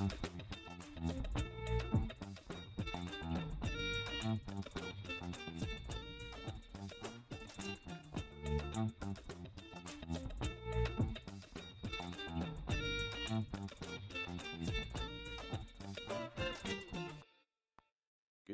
[0.00, 0.08] Good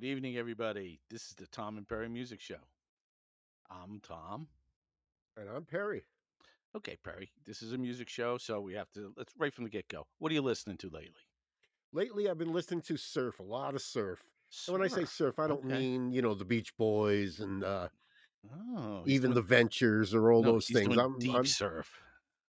[0.02, 0.98] evening, everybody.
[1.08, 2.56] This is the Tom and Perry Music Show.
[3.70, 4.48] I'm Tom.
[5.36, 6.02] And I'm Perry.
[6.76, 7.30] Okay, Perry.
[7.46, 10.06] This is a music show, so we have to let's right from the get go.
[10.18, 11.25] What are you listening to lately?
[11.92, 14.18] Lately, I've been listening to surf, a lot of surf.
[14.68, 15.10] And when I say Surf.
[15.10, 15.78] surf, I don't Okay.
[15.78, 17.88] mean, you know, the Beach Boys and uh,
[18.76, 20.86] Oh, even the Ventures or all no, those things.
[20.88, 21.90] doing I'm, deep I'm- surf.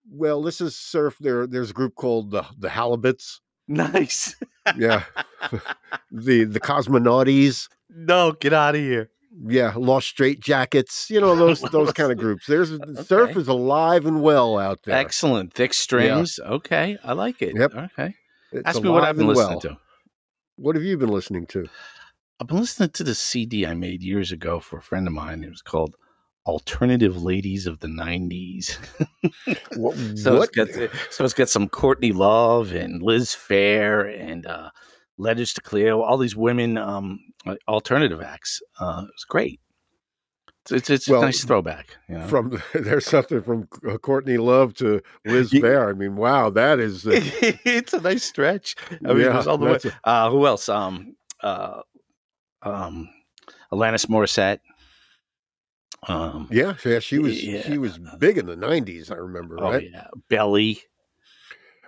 [0.09, 1.15] well, this is surf.
[1.21, 3.39] There, there's a group called the the Halibuts.
[3.67, 4.35] Nice.
[4.77, 5.03] Yeah,
[6.11, 7.69] the the Cosmonauties.
[7.89, 9.09] no, get out of here.
[9.47, 11.09] Yeah, Los Straitjackets.
[11.09, 12.45] You know those those kind of groups.
[12.45, 12.71] There's
[13.07, 14.95] surf is alive and well out there.
[14.97, 15.53] Excellent.
[15.53, 16.39] Thick strings.
[16.43, 17.55] Okay, I like it.
[17.55, 17.73] Yep.
[17.73, 18.15] Okay.
[18.55, 19.59] It's Ask me what I've been listening well.
[19.61, 19.77] to.
[20.57, 21.67] What have you been listening to?
[22.39, 25.43] I've been listening to the CD I made years ago for a friend of mine.
[25.43, 25.95] It was called
[26.45, 28.77] Alternative Ladies of the 90s.
[29.75, 29.97] What?
[30.17, 30.49] So what?
[30.55, 34.69] it's got so it's got some Courtney Love and Liz Phair and uh,
[35.17, 38.61] Letters to Cleo, all these women um, uh, alternative acts.
[38.79, 39.59] Uh, it was great.
[40.71, 41.95] It's it's, Well, a nice throwback.
[42.09, 42.27] You know?
[42.27, 45.89] From there's something from uh, Courtney Love to Liz Phair.
[45.89, 47.05] I mean, wow, that is.
[47.05, 47.11] Uh,
[47.65, 48.75] it's a nice stretch.
[49.05, 49.79] I mean, Yeah, all the way.
[49.83, 50.67] a- Uh, who else?
[50.69, 51.81] Um, uh,
[52.63, 53.09] um,
[53.71, 54.59] Alanis Morissette.
[56.07, 57.61] Um, yeah, yeah, she was Yeah.
[57.63, 59.11] she was big in the '90s.
[59.11, 59.89] I remember, oh right?
[59.91, 60.79] yeah, Belly.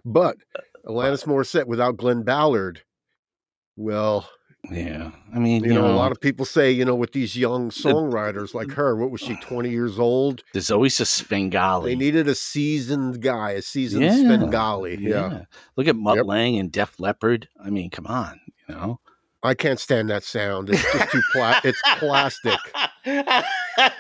[0.06, 0.38] But
[0.86, 2.82] Alanis Morissette without Glen Ballard,
[3.76, 4.28] well,
[4.70, 7.70] Yeah, I mean, you know, a lot of people say, you know, with these young
[7.70, 10.44] songwriters like her, what was she, 20 years old?
[10.54, 11.92] there's always a Svengali.
[11.92, 14.98] They needed a seasoned guy, a seasoned Yeah, Svengali.
[15.00, 15.44] Yeah.
[15.76, 16.26] Look at Mutt Yep.
[16.26, 17.48] Lange and Def Leppard.
[17.64, 19.00] I mean, come on, you know.
[19.48, 20.70] I can't stand that sound.
[20.70, 22.60] It's just too pla- it's plastic.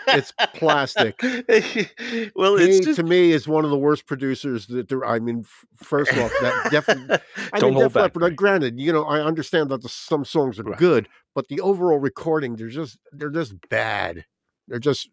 [0.07, 1.19] It's plastic.
[2.35, 5.05] well, he, it's just to me, is one of the worst producers that there.
[5.05, 7.17] I mean, first off, that definitely.
[7.53, 8.01] I Don't mean, hold Def back.
[8.15, 8.35] Leppard.
[8.35, 10.77] Granted, you know, I understand that the, some songs are Right.
[10.77, 14.25] good, but the overall recording, they're just they're just bad.
[14.67, 15.09] They're just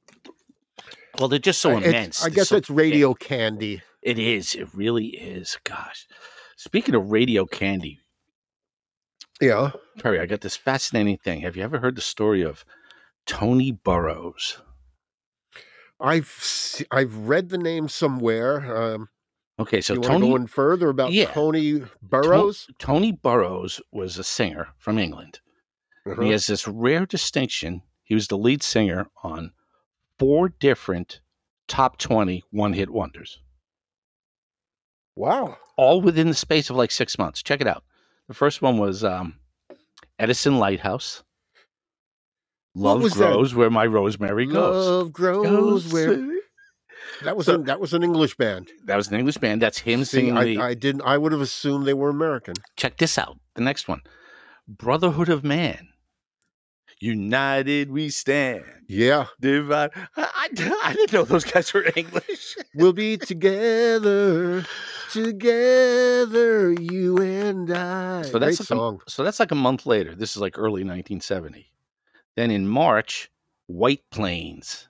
[1.19, 2.25] well, they're just so I- immense.
[2.25, 3.83] I guess so it's radio candy.
[4.03, 4.55] It is.
[4.55, 5.56] It really is.
[5.65, 6.06] Gosh.
[6.56, 8.00] Speaking of radio candy,
[9.41, 9.72] Yeah.
[9.99, 11.41] Perry, I got this fascinating thing.
[11.41, 12.65] Have you ever heard the story of
[13.27, 14.61] Tony Burrows?
[16.00, 18.94] I've I've read the name somewhere.
[18.94, 19.09] Um,
[19.61, 21.27] Okay, so you to Tony go in further about Yeah.
[21.27, 22.67] Tony Burrows?
[22.81, 25.39] Tony Burrows was a singer from England.
[26.05, 26.21] Uh-huh.
[26.23, 27.83] He has this rare distinction.
[28.03, 29.53] He was the lead singer on
[30.19, 31.21] four different
[31.69, 33.39] top 20 one hit wonders,
[35.17, 35.56] Wow.
[35.77, 37.43] all within the space of like six months.
[37.43, 37.84] Check it out.
[38.29, 39.35] The first one was um,
[40.19, 41.23] Edison Lighthouse.
[42.75, 43.19] Love was that?
[43.33, 44.87] grows where my rosemary goes.
[44.87, 45.93] Love grows Goes.
[45.93, 46.17] where
[47.23, 48.71] that was So- an, that was an English band.
[48.87, 49.62] That was an English band.
[49.62, 50.59] That's him See, singing the.
[50.59, 51.03] I, I didn't.
[51.03, 52.55] I would have assumed they were American.
[52.77, 53.39] Check this out.
[53.55, 54.01] The next one
[54.67, 55.89] Brotherhood of Man.
[57.05, 58.65] United we stand.
[58.89, 59.91] Yeah, Divide.
[60.17, 60.49] I, I,
[60.85, 62.57] I didn't know those guys were English.
[62.75, 64.65] we'll be together,
[65.13, 68.23] together, you and I.
[68.23, 69.01] So Great that's like song.
[69.07, 70.15] A, so that's like a month later.
[70.15, 71.71] This is like early 1970.
[72.37, 73.31] Then in March,
[73.67, 74.89] White Plains.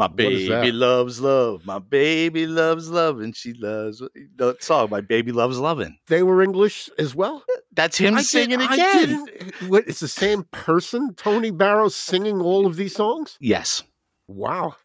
[0.00, 1.66] My baby loves love.
[1.66, 4.02] My baby loves love, and she loves
[4.36, 4.88] that song.
[4.88, 5.98] My baby loves loving.
[6.06, 7.44] They were English as well.
[7.52, 9.26] Uh, that's him I singing I again.
[9.40, 9.86] Eh, what?
[9.86, 13.36] It's the same person, Tony Burrows, singing all of these songs.
[13.40, 13.82] Yes.
[14.26, 14.76] Wow.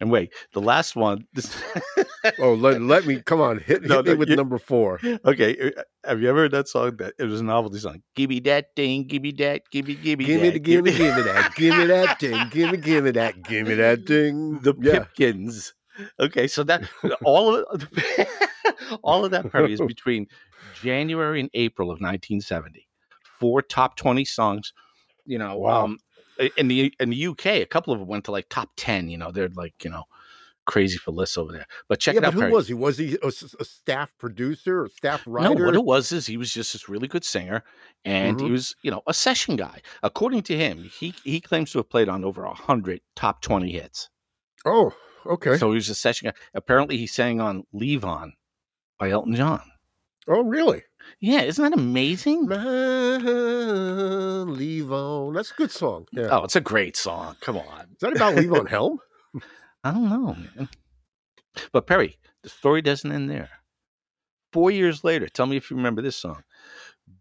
[0.00, 1.26] And wait, the last one.
[1.32, 1.60] This,
[2.38, 3.58] Oh, let, let me come on.
[3.58, 5.00] Hit, hit No, me no, with you- number four.
[5.24, 6.96] okay, uh, have you ever heard that song?
[6.98, 8.02] That it was a novelty song.
[8.14, 9.06] Give me that thing.
[9.06, 9.62] Give me that.
[9.72, 9.94] Give me.
[9.96, 10.24] Give me.
[10.24, 12.76] Give me that, the, give me, give me that, give me that thing, give me,
[12.78, 14.58] give me that, give me that thing.
[14.60, 14.92] the yeah.
[15.00, 15.74] Pipkins.
[16.20, 16.88] Okay, so that
[17.24, 17.88] all of
[19.02, 20.26] all of that Perry is between
[20.70, 22.86] January and April of 1970.
[23.40, 24.72] Four top 20 songs.
[25.26, 25.84] You know, Wow.
[25.84, 25.98] um,
[26.56, 29.08] in the in the UK, a couple of them went to like top 10.
[29.08, 30.04] You know, they're like you know
[30.66, 31.66] crazy for lists over there.
[31.88, 32.52] But check yeah, it out, who Perry.
[32.52, 32.74] was he?
[32.74, 35.54] Was he a staff producer or staff No, writer?
[35.54, 37.64] what it was is he was just this really good singer,
[38.04, 38.50] and he Mhm.
[38.50, 39.80] was, you know, a session guy.
[40.02, 43.72] According to him, he he claims to have played on over a hundred top twenty
[43.72, 44.10] hits.
[44.64, 44.92] oh,
[45.26, 45.58] okay.
[45.58, 46.34] So he was a session guy.
[46.54, 48.32] Apparently, he sang on "Levon"
[48.98, 49.62] by Elton John.
[50.28, 50.82] Oh, really?
[51.20, 52.46] Yeah, isn't that amazing?
[52.46, 53.20] Man,
[54.46, 55.34] Levon.
[55.34, 56.06] That's a good song.
[56.12, 56.28] Yeah.
[56.30, 57.36] Oh, it's a great song.
[57.40, 57.86] Come on.
[57.92, 58.98] Is that about Levon Helm?
[59.82, 60.68] I don't know, man.
[61.72, 63.48] But Perry, the story doesn't end there.
[64.52, 66.42] Four years later, tell me if you remember this song.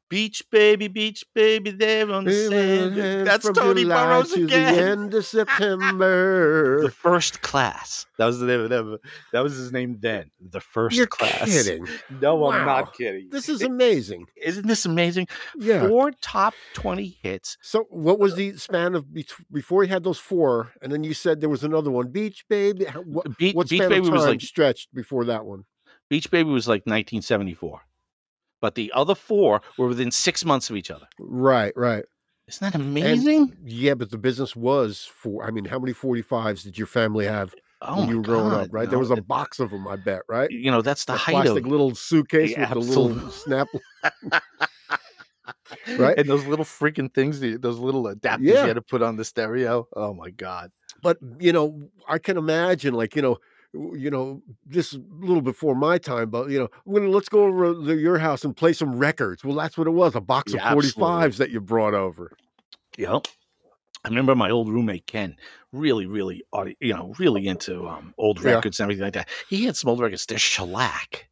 [0.09, 3.27] Beach baby, beach baby, there on the sand.
[3.27, 4.75] That's From Tony July Burrows to again.
[4.75, 5.25] The end of
[5.87, 6.81] September.
[6.81, 8.05] The first class.
[8.17, 8.97] That was the name of them.
[9.33, 10.31] That was his name then.
[10.39, 11.45] The 1st You're class.
[11.45, 11.87] kidding.
[12.21, 13.29] No, I'm not kidding.
[13.29, 14.25] This is amazing.
[14.41, 15.27] Isn't this amazing?
[15.57, 15.87] Yeah.
[15.87, 17.57] Four top 20 hits.
[17.61, 19.05] So, what was uh, the span of
[19.51, 22.85] before he had those four, and then you said there was another one, Beach Baby?
[22.85, 25.65] What, Beach, what Beach span Baby of was like stretched before that one?
[26.09, 27.81] Beach Baby was like 1974.
[28.61, 31.07] But the other four were within six months of each other.
[31.19, 32.05] Right, right.
[32.47, 33.55] Isn't that amazing?
[33.63, 35.45] Yeah, but the business was for.
[35.45, 38.51] I mean, how many forty fives did your family have oh when you were growing
[38.51, 38.69] God, up?
[38.71, 39.87] Right, you there was a box of them.
[39.87, 40.21] I bet.
[40.29, 43.29] Right, You know, that's the a height plastic of little suitcase Yeah, with the little
[43.31, 43.67] snap.
[45.97, 46.17] right?
[46.17, 48.61] And those little freaking things, those little adapters Yeah.
[48.61, 49.87] you had to put on the stereo.
[49.95, 50.71] Oh my God.
[51.01, 53.37] But you know, I can imagine, like you know,
[53.95, 57.43] you know, this is a little before my time, but you know, gonna let's go
[57.45, 59.43] over to your house and play some records.
[59.43, 61.37] Well, that's what it was—a box Yeah, of 45s absolutely.
[61.37, 62.31] that you brought over.
[62.97, 63.27] Yep.
[64.05, 65.35] I remember my old roommate Ken,
[65.73, 66.43] really, really,
[66.79, 68.61] you know, really into um, old Yeah.
[68.61, 69.29] records and everything like that.
[69.49, 70.25] He had some old records.
[70.25, 71.26] They're shellac.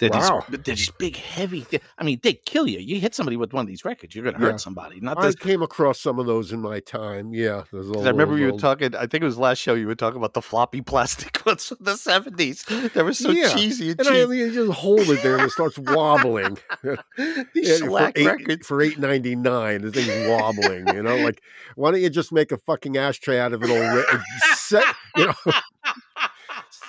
[0.00, 0.44] They're, Wow.
[0.50, 1.60] these, they're these big, heavy.
[1.60, 2.80] Thi- I mean, they kill you.
[2.80, 4.98] You hit somebody with one of these records, you're going to hurt somebody.
[5.00, 7.32] Not I came across some of those in my time.
[7.32, 8.94] Yeah, old, I remember old, you were old- talking.
[8.96, 9.74] I think it was last show.
[9.74, 12.64] You were talking about the floppy plastic ones from the seventies.
[12.92, 14.28] They were so Yeah, cheesy and And I cheap.
[14.30, 16.58] mean, you just hold it there and it starts wobbling.
[17.54, 18.66] These Yeah, for eight, records.
[18.66, 19.82] for eight ninety nine.
[19.82, 20.88] The thing's wobbling.
[20.92, 21.40] You know, like
[21.76, 24.22] why don't you just make a fucking ashtray out of it already?
[24.56, 24.84] Set,
[25.16, 25.52] you know,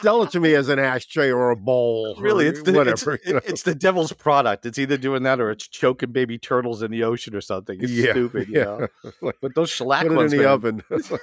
[0.02, 2.16] sell it to me as an ashtray or a bowl.
[2.20, 3.14] Really, it's the, whatever.
[3.16, 3.42] It's, you know?
[3.46, 4.66] it's the devil's product.
[4.66, 7.80] It's either doing that or it's choking baby turtles in the ocean or something.
[7.82, 8.64] It's Yeah, stupid, you yeah.
[8.66, 8.88] know.
[9.22, 10.84] Like, But those shellac Put it in the oven.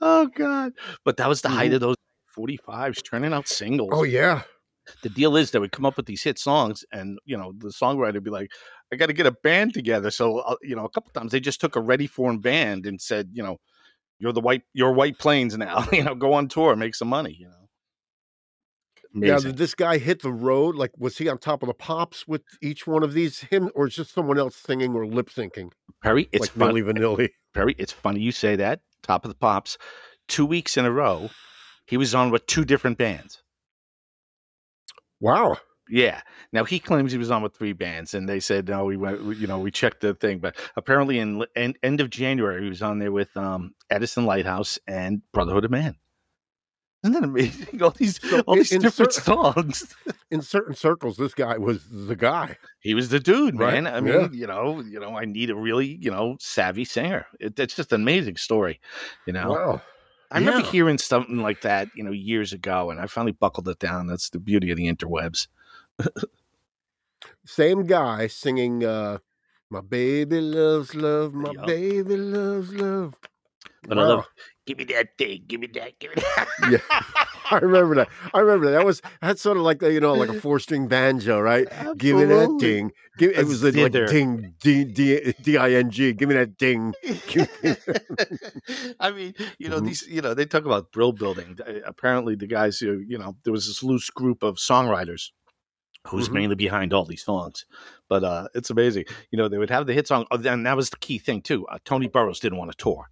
[0.00, 0.72] oh god!
[1.04, 1.76] But that was the height Mhm.
[1.76, 1.96] of those
[2.26, 3.90] forty fives turning out singles.
[3.92, 4.42] oh yeah,
[5.02, 7.68] The deal is they would come up with these hit songs, and you know the
[7.68, 8.50] songwriter would be like,
[8.92, 11.40] "I got to get a band together." So uh, you know, a couple times they
[11.40, 13.58] just took a ready formed band and said, "You know,
[14.22, 15.84] you're the white, you're White Plains now.
[15.92, 17.54] you know, go on tour, make some money." You know.
[19.14, 19.50] Now, Amazing.
[19.50, 20.76] did this guy hit the road?
[20.76, 23.88] Like, was he on top of the pops with each one of these him, or
[23.88, 25.72] is just someone else singing or lip syncing,
[26.02, 26.72] Perry, it's like fun.
[26.72, 27.28] Milli Vanilli?
[27.54, 28.80] Perry, it's funny you say that.
[29.02, 29.76] Top of the pops,
[30.28, 31.28] two weeks in a row,
[31.86, 33.42] he was on with two different bands.
[35.20, 35.58] Wow.
[35.88, 36.20] Yeah.
[36.52, 38.84] Now he claims he was on with three bands, and they said no.
[38.84, 42.00] We went, we- you know, we checked the thing, but apparently in li- end, end
[42.00, 45.96] of January he was on there with um, Edison Lighthouse and Brotherhood of Man.
[47.04, 47.82] Isn't that amazing?
[47.82, 49.92] All these, So all these different cer- songs.
[50.30, 52.56] In certain circles, this guy was the guy.
[52.78, 53.92] He was the dude, Right, man.
[53.92, 54.28] I mean, yeah.
[54.30, 57.26] you know, you know, I need a really, you know, savvy singer.
[57.40, 58.80] It, it's just an amazing story,
[59.26, 59.50] you know.
[59.50, 59.82] Wow.
[60.30, 63.80] I remember hearing something like that, you know, years ago, and I finally buckled it
[63.80, 64.06] down.
[64.06, 65.48] That's the beauty of the interwebs.
[67.44, 69.18] Same guy singing uh
[69.70, 71.66] My baby loves love, my Yup.
[71.66, 73.14] baby loves love.
[73.88, 74.24] But I love,
[74.66, 76.48] give me that thing, give me that, give me that.
[76.58, 76.78] Yeah.
[77.50, 78.08] I remember that.
[78.34, 78.72] I remember that.
[78.72, 81.68] That was that's sort of like you know, like a four string banjo, right?
[81.98, 82.92] Give me that ding.
[83.18, 84.06] Give it A was like zither.
[84.06, 86.12] ding D D D I N G.
[86.12, 86.94] Give me that ding.
[89.00, 89.86] I mean, you know, Mhm.
[89.86, 91.58] these, you know, they talk about brill building.
[91.84, 95.30] Apparently, the guys who, you know, there was this loose group of songwriters
[96.08, 96.32] who's Mhm.
[96.34, 97.64] mainly behind all these songs.
[98.08, 99.04] But uh it's amazing.
[99.30, 101.42] You know, they would have the hit song, oh, and that was the key thing
[101.42, 101.66] too.
[101.68, 103.10] Uh, Tony Burrows didn't want to tour,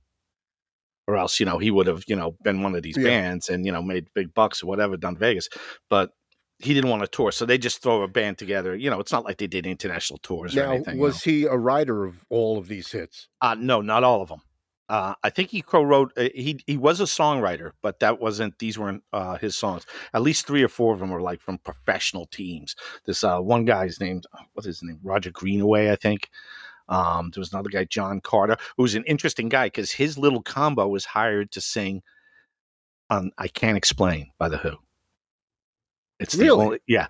[1.06, 3.04] or else, you know, he would have, you know, been one of these Yeah.
[3.04, 5.48] bands and you know made big bucks or whatever done Vegas.
[5.88, 6.10] But
[6.58, 8.76] he didn't want to tour, so they just throw a band together.
[8.76, 10.94] You know, it's not like they did international tours or Now, anything.
[10.96, 11.06] you know.
[11.06, 13.28] was he a writer of all of these hits?
[13.40, 14.42] Uh, no, not all of them.
[14.90, 16.12] Uh, I think he co-wrote.
[16.16, 18.58] Uh, he he was a songwriter, but that wasn't.
[18.58, 19.86] These weren't uh, his songs.
[20.12, 22.74] At least three or four of them were like from professional teams.
[23.06, 24.98] This uh, one guy's named what's his name?
[25.04, 26.28] Roger Greenaway, I think.
[26.88, 30.42] Um, there was another guy, John Carter, who was an interesting guy because his little
[30.42, 32.02] combo was hired to sing
[33.10, 34.72] on "I Can't Explain" by the Who.
[36.18, 36.64] It's the Really?
[36.64, 37.06] only, yeah.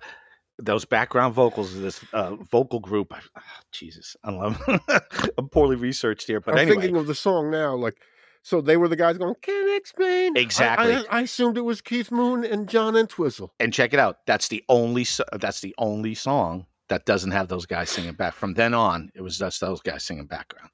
[0.63, 3.13] Those background vocals of this uh, vocal group.
[3.13, 3.41] I, ah,
[3.71, 4.61] Jesus, I love.
[5.37, 7.97] I'm poorly researched here, but I'm anyway, thinking of the song now, like
[8.43, 10.35] so they were the guys going, Can't explain.
[10.35, 11.07] I- I- Exactly.
[11.09, 13.53] I, assumed it was Keith Moon and John Entwistle.
[13.59, 14.17] and check it out.
[14.25, 15.05] That's the only.
[15.33, 18.33] That's the only song that doesn't have those guys singing back.
[18.33, 20.69] From then on, it was just those guys singing background.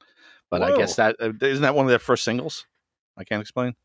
[0.50, 2.66] But I guess that uh, isn't that one of their first singles.
[3.18, 3.76] I can't explain.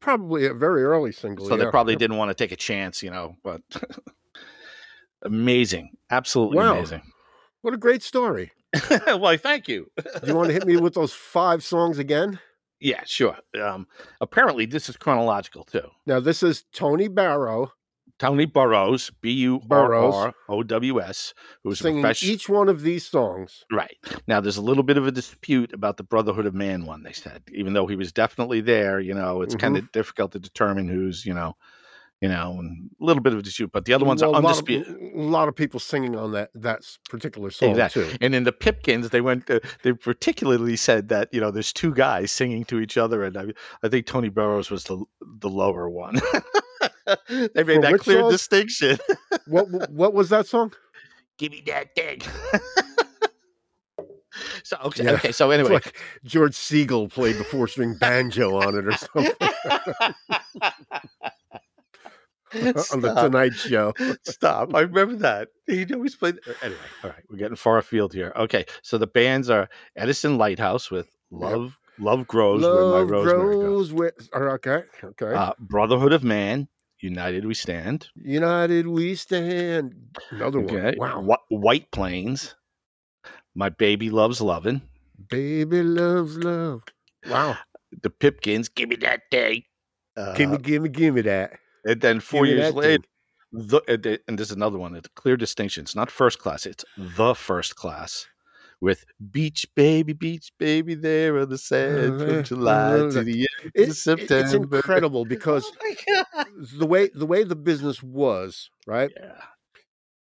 [0.00, 1.46] Probably a very early single.
[1.46, 3.36] So they probably didn't want to take a chance, you know.
[3.44, 3.62] But
[5.22, 6.74] amazing, absolutely Wow.
[6.76, 7.02] amazing.
[7.62, 8.52] What a great story.
[9.06, 9.90] Why, thank you.
[9.96, 12.38] Do you want to hit me with those five songs again?
[12.80, 13.36] Yeah, sure.
[13.60, 13.86] Um,
[14.20, 15.88] apparently, this is chronological too.
[16.06, 17.72] Now, this is Tony Barrow.
[18.18, 19.94] Tony Burrows, B U R.
[19.94, 23.64] R O W S, who was singing each one of these songs.
[23.72, 23.96] Right.
[24.26, 27.12] Now, there's a little bit of a dispute about the Brotherhood of Man one, they
[27.12, 27.42] said.
[27.52, 29.86] Even though he was definitely there, you know, it's kind Mm-hmm.
[29.86, 31.56] of difficult to determine who's, you know,
[32.20, 33.70] you know, and a little bit of a dispute.
[33.72, 34.88] But the other ones Well, are undisputed.
[35.14, 38.04] a lot of people singing on that that particular song Exactly.
[38.10, 38.16] too.
[38.20, 39.48] And in the Pipkins, they went.
[39.50, 43.36] Uh, they particularly said that you know there's two guys singing to each other, and
[43.36, 43.44] I,
[43.82, 45.02] I think Tony Burrows was the
[45.40, 46.14] the lower one.
[47.28, 48.30] they made For that clear song?
[48.30, 48.98] distinction.
[49.46, 50.72] What what was that song?
[51.38, 52.20] Give me that thing.
[54.62, 55.12] so okay, Yeah.
[55.12, 55.32] okay.
[55.32, 59.32] So anyway, like George Segal played the four string banjo on it or something
[62.92, 63.92] on the Tonight Show.
[64.24, 64.74] Stop.
[64.74, 65.48] I remember that.
[65.66, 66.38] He always played.
[66.46, 67.22] uh, Anyway, all right.
[67.28, 68.32] We're getting far afield here.
[68.36, 68.64] Okay.
[68.82, 73.92] So the bands are Edison Lighthouse with Love Love Grows Where My Love Rosemary grows
[73.92, 74.12] where.
[74.32, 75.34] or, Okay, okay.
[75.34, 76.66] Uh, Brotherhood of Man,
[77.00, 78.08] United We Stand.
[78.16, 79.94] United we stand.
[80.30, 80.94] Another Okay.
[80.96, 81.26] one.
[81.26, 81.36] Wow.
[81.48, 82.54] Wh- White Plains.
[83.54, 84.80] My Baby Loves loving.
[85.28, 86.82] Baby loves love.
[87.28, 87.58] Wow.
[88.02, 89.64] The Pipkins, Give Me That Thing.
[90.16, 91.52] Uh, gimme, gimme, gimme that.
[91.84, 93.04] And then four years later,
[93.52, 94.94] the, and th- and there's another one.
[94.94, 95.82] It's a clear distinction.
[95.82, 96.66] It's not first class.
[96.66, 98.26] It's the first class
[98.80, 103.40] with Beach Baby, Beach Baby there on the sand Uh, from July uh, to the
[103.40, 105.70] end It- of it- it's incredible because
[106.08, 106.44] Oh
[106.78, 109.10] the way the way the business was, right?
[109.16, 109.40] Yeah.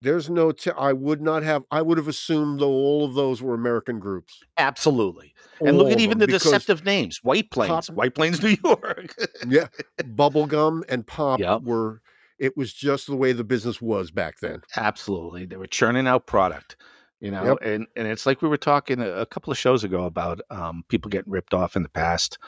[0.05, 0.53] There's no.
[0.53, 1.65] T- I would not have.
[1.71, 4.39] I would have assumed though all of those were American groups.
[4.57, 5.35] Absolutely.
[5.61, 7.21] And look at even the deceptive names.
[7.23, 7.87] White Plains.
[7.89, 9.15] Pop- White Plains, New York.
[9.49, 9.69] Yeah,
[10.03, 11.63] bubblegum and pop Yep.
[11.63, 12.01] were.
[12.39, 14.61] It was just the way the business was back then.
[14.77, 15.47] Absolutely.
[15.47, 16.77] They were churning out product.
[17.21, 17.59] You know, Yep.
[17.63, 20.85] and, and it's like we were talking a, a couple of shows ago about um,
[20.89, 22.39] people getting ripped off in the past.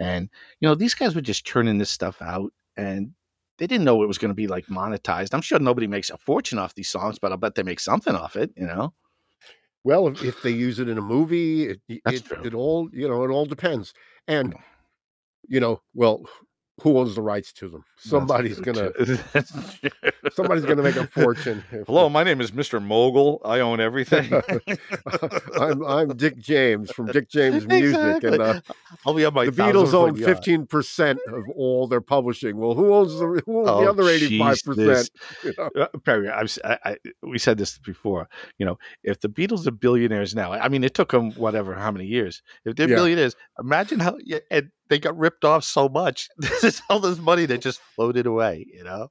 [0.00, 0.28] And,
[0.60, 3.10] you know, these guys were just churning this stuff out and
[3.58, 5.34] they didn't know it was going to be like monetized.
[5.34, 8.14] I'm sure nobody makes a fortune off these songs, but I'll bet they make something
[8.14, 8.92] off it, you know?
[9.84, 13.22] Well, if, if they use it in a movie, it, it, it, all you know,
[13.22, 13.92] it all depends.
[14.26, 14.60] And mm.
[15.46, 16.24] you know, well,
[16.82, 17.84] who owns the rights to them?
[17.98, 18.90] Somebody's gonna
[20.34, 21.64] somebody's gonna make a fortune.
[21.86, 22.82] Hello, my name is Mr.
[22.82, 23.40] Mogul.
[23.44, 24.30] I own everything.
[25.58, 28.60] I'm I'm Dick James from Dick James Music, and uh,
[29.06, 32.56] I'll be on my the Beatles own fifteen percent of all their publishing.
[32.56, 35.10] Well, who owns the who owns Oh, the other eighty five percent?
[35.58, 38.28] Uh, Perry, I, I- we said this before.
[38.58, 41.90] You know, if the Beatles are billionaires now, I mean, it took them whatever, how
[41.90, 42.42] many years?
[42.64, 42.96] If they're Yeah.
[42.96, 46.28] billionaires, imagine how yeah, and they got ripped off so much.
[46.38, 48.66] This is all this money that just floated away.
[48.72, 49.08] You know,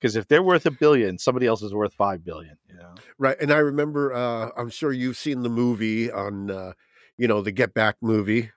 [0.00, 2.56] because if they're worth a billion, somebody else is worth five billion.
[2.68, 4.12] You know, Right, and I remember.
[4.14, 6.72] Uh, I'm sure you've seen the movie on, uh,
[7.16, 8.50] you know, the Get Back movie.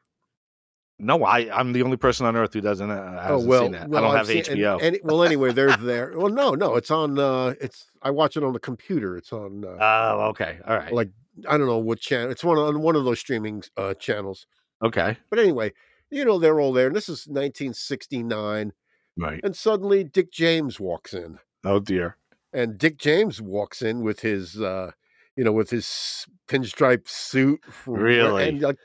[1.00, 2.92] no, I I'm the only person on earth who doesn't.
[2.92, 3.90] Uh, Oh well, seen that.
[3.90, 4.80] well, I don't I've have seen- and- HBO.
[4.84, 6.14] And, well, anyway, they're there.
[6.16, 7.18] Well, no, no, it's on.
[7.18, 9.18] uh It's I watch it on the computer.
[9.18, 9.66] It's on.
[9.66, 11.10] Uh, Oh, okay, all right, like
[11.50, 12.30] I don't know what channel.
[12.30, 14.46] It's one on one of those streaming uh channels.
[14.84, 15.74] okay, But anyway,
[16.12, 18.72] you know they're all there, and this is 1969,
[19.18, 19.40] right.
[19.44, 22.18] and suddenly Dick James walks in, Oh dear.
[22.54, 24.92] and Dick James walks in with his, uh
[25.38, 27.62] you know, with his pinstripe suit.
[27.70, 28.50] from- Really?
[28.50, 28.78] and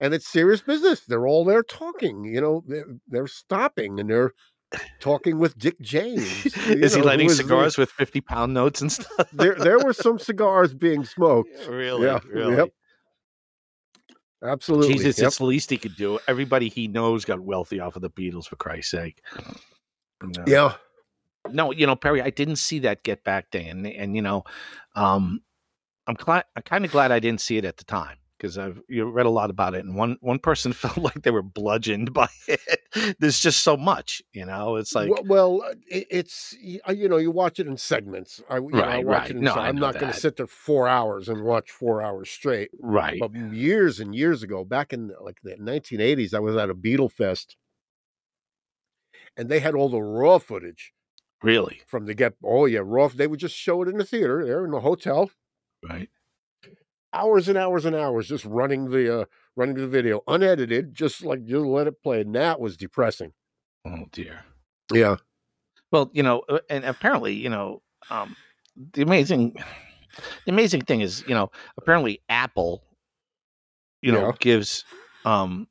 [0.00, 1.00] and it's serious business.
[1.00, 2.22] They're all there talking.
[2.24, 4.30] You know, they're, they're stopping and they're
[5.00, 6.46] talking with Dick James.
[6.46, 6.54] is
[6.94, 9.28] he know, who lighting is the- cigars with fifty pound notes and stuff?
[9.32, 11.50] there, there were some cigars being smoked.
[11.68, 12.56] really, Yeah, really.
[12.56, 12.68] yep.
[14.42, 14.94] Absolutely.
[14.94, 15.26] Jesus, Yep.
[15.26, 16.18] it's the least he could do.
[16.28, 19.22] Everybody he knows got wealthy off of the Beatles, for Christ's sake.
[20.22, 20.44] No.
[20.46, 20.74] Yeah.
[21.50, 24.44] No, you know, Perry, I didn't see that Get Back thing, and and you know,
[24.94, 25.40] um,
[26.06, 26.44] I'm glad.
[26.56, 29.26] I'm kind of glad I didn't see it at the time because I've you read
[29.26, 33.16] a lot about it, and one one person felt like they were bludgeoned by it.
[33.18, 34.76] There's just so much, you know.
[34.76, 36.56] It's like well, well, uh, it's
[36.88, 38.42] uh, you know you watch it in segments.
[38.48, 39.30] I, you know, I Right, watch right.
[39.30, 41.44] it in No, se- I I'm know not going to sit there four hours and
[41.44, 42.70] watch four hours straight.
[42.80, 46.74] right, But years and years ago, back in like the 1980s, I was at a
[46.74, 47.56] Beatle Fest,
[49.36, 50.92] and they had all the raw footage
[51.42, 52.34] really, from the get.
[52.44, 53.08] Oh yeah, raw.
[53.08, 55.30] They would just show it in the theater, there in the hotel,
[55.82, 56.08] right.
[57.12, 59.24] Hours and hours and hours, just running the uh,
[59.56, 62.20] running the video, unedited, just like just let it play.
[62.20, 63.32] And that was depressing.
[63.86, 64.44] Oh dear.
[64.92, 65.16] Yeah.
[65.90, 68.36] Well, you know, uh, and apparently, you know, um,
[68.92, 69.54] the amazing,
[70.44, 72.82] the amazing thing is, you know, apparently Apple,
[74.02, 74.32] you know, Yeah.
[74.38, 74.84] gives,
[75.24, 75.66] um,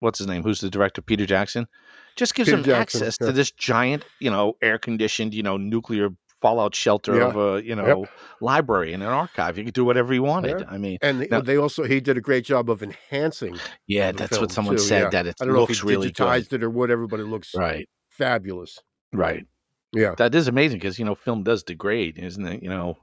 [0.00, 0.42] what's his name?
[0.42, 1.02] Who's the director?
[1.02, 1.68] Peter Jackson,
[2.16, 3.28] just gives Peter him Jackson, access yeah.
[3.28, 7.28] to this giant, you know, air conditioned, you know, nuclear fallout shelter Yeah.
[7.28, 8.06] of a, you know,
[8.40, 9.58] library and an archive.
[9.58, 10.60] You could do whatever you wanted.
[10.60, 10.66] Yeah.
[10.70, 13.56] I mean, And they, Now- they also he did a great job of enhancing.
[13.86, 15.08] yeah, that's what someone too, said yeah.
[15.10, 16.16] that it I don't know if looks he really good.
[16.26, 18.78] digitized it or whatever, but it looks Right, fabulous.
[19.12, 19.46] right.
[19.92, 20.14] Yeah.
[20.16, 22.62] That is amazing because you know film does degrade, isn't it?
[22.62, 22.96] You know,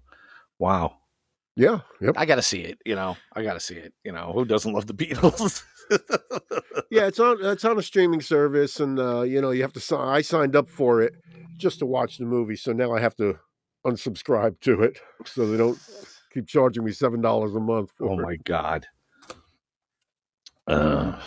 [0.58, 0.96] wow.
[1.58, 1.80] Yeah.
[2.02, 2.14] Yep.
[2.18, 2.78] I got to see it.
[2.86, 3.92] You know, I got to see it.
[4.06, 5.64] You know, who doesn't love the Beatles?
[6.90, 9.80] Yeah, it's on it's on a streaming service, and uh, you know you have to
[9.80, 10.08] sign.
[10.08, 11.14] I signed up for it
[11.58, 13.38] just to watch the movie, so now I have to
[13.86, 15.80] unsubscribe to it so they don't
[16.34, 17.92] keep charging me seven dollars a month.
[17.98, 18.22] For oh it.
[18.22, 18.86] my god.
[20.68, 21.20] Uh,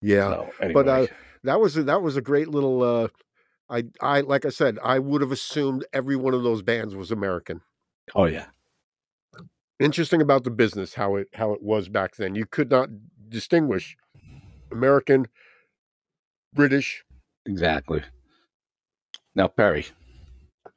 [0.00, 0.30] Yeah,
[0.60, 1.06] so, but uh,
[1.44, 2.82] that was a, that was a great little.
[2.82, 3.08] Uh,
[3.70, 7.10] I I like I said, I would have assumed every one of those bands was
[7.10, 7.62] American.
[8.14, 8.46] oh yeah,
[9.80, 12.34] Interesting about the business how it how it was back then.
[12.34, 12.90] You could not
[13.30, 13.96] distinguish
[14.70, 15.26] American,
[16.52, 17.02] British.
[17.46, 18.02] exactly.
[19.34, 19.86] Now Perry,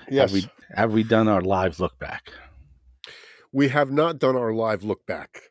[0.09, 2.31] Yes, have we have we done our live look back?
[3.51, 5.41] we have not done our live look back.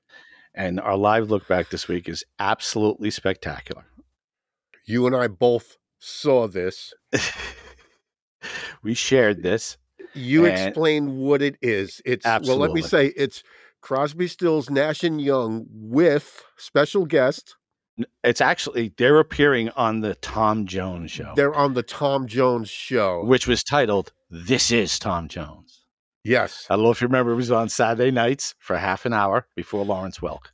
[0.55, 3.85] And our live look back this week is absolutely spectacular.
[4.87, 6.95] You and I both saw this.
[8.83, 9.77] we shared this.
[10.15, 12.01] You explained what it is.
[12.07, 13.43] It's well, let me say it's
[13.83, 17.57] Crosby, Stills, Nash and Young with special guest.
[18.23, 23.25] It's actually they're appearing on the Tom Jones show, They're on the Tom Jones show.
[23.25, 25.85] which was titled "This Is Tom Jones."
[26.25, 29.13] yes, I don't know if you remember; it was on Saturday nights for half an
[29.13, 30.47] hour before Lawrence Welk.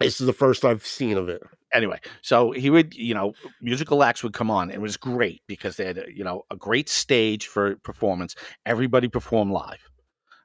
[0.00, 1.42] this is the first I've seen of it.
[1.72, 4.70] Anyway, so he would, you know, musical acts would come on.
[4.70, 8.34] It was great because they had, you know, a great stage for performance.
[8.64, 9.90] Everybody performed live.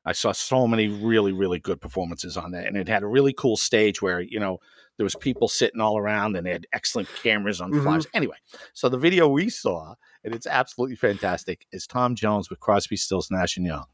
[0.04, 3.34] I saw so many really, really good performances on that, and it had a really
[3.34, 4.60] cool stage where you know
[4.98, 7.84] there was people sitting all around, and they had excellent cameras on Mhm.
[7.84, 8.04] flash.
[8.14, 8.36] Anyway,
[8.74, 13.32] so the video we saw, and it's absolutely fantastic, is Tom Jones with Crosby, Stills,
[13.32, 13.86] Nash and Young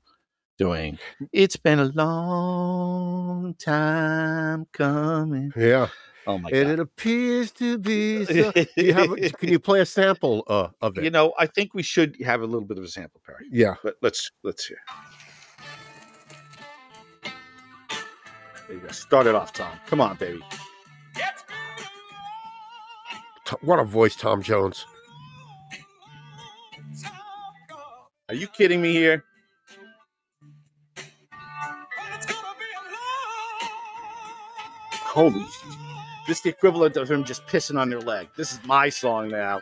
[0.57, 0.97] doing
[1.31, 5.87] "It's Been a Long Time Coming." Yeah,
[6.25, 6.71] Oh my and god!
[6.73, 8.25] it appears to be.
[8.25, 9.15] So, you have?
[9.37, 11.03] Can you play a sample uh, of it?
[11.05, 13.45] You know, I think we should have a little bit of a sample, Perry.
[13.51, 14.79] yeah, But let's let's hear.
[18.67, 18.89] There you go.
[18.89, 19.71] Start it off, Tom.
[19.85, 20.41] Come on, baby.
[23.61, 24.85] What a voice, Tom Jones.
[28.29, 29.23] Are you kidding me here?
[34.91, 35.45] Holy!
[36.27, 38.27] This is the equivalent of him just pissing on their leg.
[38.35, 39.61] This is my song now.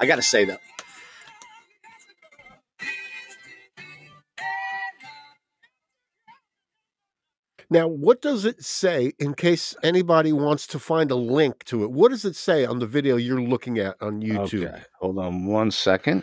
[0.00, 0.56] I gotta say though,
[7.70, 11.90] Now, what does it say in case anybody wants to find a link to it?
[11.90, 14.68] What does it say on the video you're looking at on YouTube?
[14.68, 16.22] Okay, hold on one second.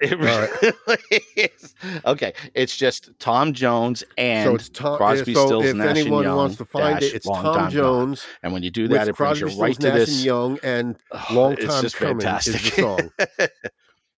[0.00, 0.50] It right.
[0.88, 1.74] really is.
[2.04, 4.94] Okay, it's just Tom Jones and so it's Tom.
[4.94, 7.26] Eh, Crosby, so Stills, if Nash and anyone Young, wants to find dash, it, it's
[7.26, 7.70] Tom time gone.
[7.70, 10.16] Jones and when you do that, with it brings you right Stills, to Nash this.
[10.16, 12.54] and Young, and Oh, Long it's Time just Coming fantastic.
[12.56, 13.10] is the song.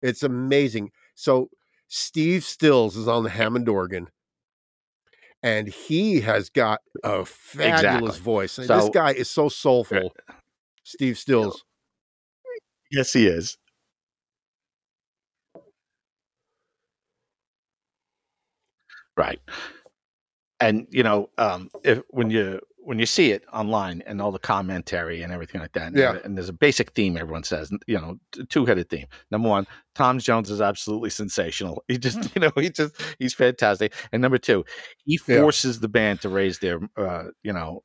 [0.02, 0.90] It's amazing.
[1.14, 1.48] So
[1.88, 4.08] Steve Stills is on the Hammond organ,
[5.44, 8.20] and he has got a fabulous Exactly.
[8.20, 8.58] voice.
[8.58, 10.14] And So- this guy is so soulful.
[10.82, 11.62] Steve Stills.
[12.90, 13.56] yes, he is.
[19.16, 19.38] Right,
[20.60, 24.38] and you know, um, if when you when you see it online and all the
[24.38, 26.18] commentary and everything like that, and, Yeah.
[26.24, 28.16] and there's a basic theme everyone says, you know,
[28.48, 29.06] two headed theme.
[29.30, 31.82] Number one, Tom Jones is absolutely sensational.
[31.88, 33.92] He just, you know, he just he's fantastic.
[34.12, 34.64] And number two,
[35.04, 35.40] he Yeah.
[35.40, 37.82] forces the band to raise their, uh, you know,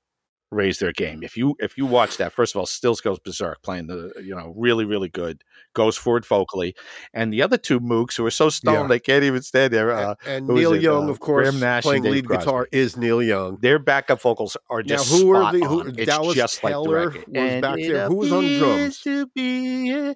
[0.52, 1.22] raise their game.
[1.24, 4.36] If you if you watch that, first of all, Stills goes berserk playing the, you
[4.36, 6.76] know, really really good, goes forward vocally,
[7.14, 8.88] and the other two mooks who are so stoned Yeah.
[8.88, 9.92] they can't even stand there.
[9.92, 10.82] Uh, and who is Neil it?
[10.82, 13.58] Young, Uh, of course, playing lead guitar is Neil Young.
[13.62, 15.94] their backup vocals are Now, just who were spot the who, on.
[15.94, 18.08] Dallas just like the Taylor was And back there?
[18.08, 19.04] Who was on drums?
[19.36, 20.16] be.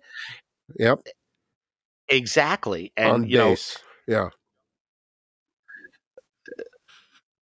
[0.80, 1.00] Yep,
[2.10, 3.78] Exactly, and on you know bass.
[4.08, 4.30] Yeah,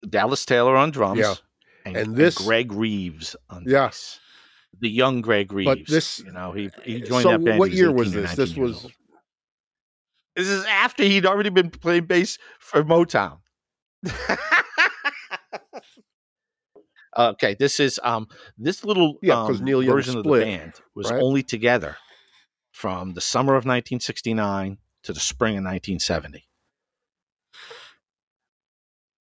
[0.09, 1.19] Dallas Taylor on drums.
[1.21, 1.35] Yeah.
[1.87, 3.87] And, And and this- Greg Reeves on Yeah.
[3.87, 4.21] bass.
[4.81, 5.67] The young Greg Reeves.
[5.67, 7.59] But this- you know, he he joined so that band.
[7.59, 8.35] what year was this?
[8.35, 8.93] This was old.
[10.35, 13.39] This is after he'd already been playing bass for Motown.
[17.17, 20.73] okay, this is um this little Yeah, um, Neil Young version of the split, band
[20.95, 21.23] was right?
[21.23, 21.97] only together
[22.71, 26.47] from the summer of 1969 to the spring of 1970.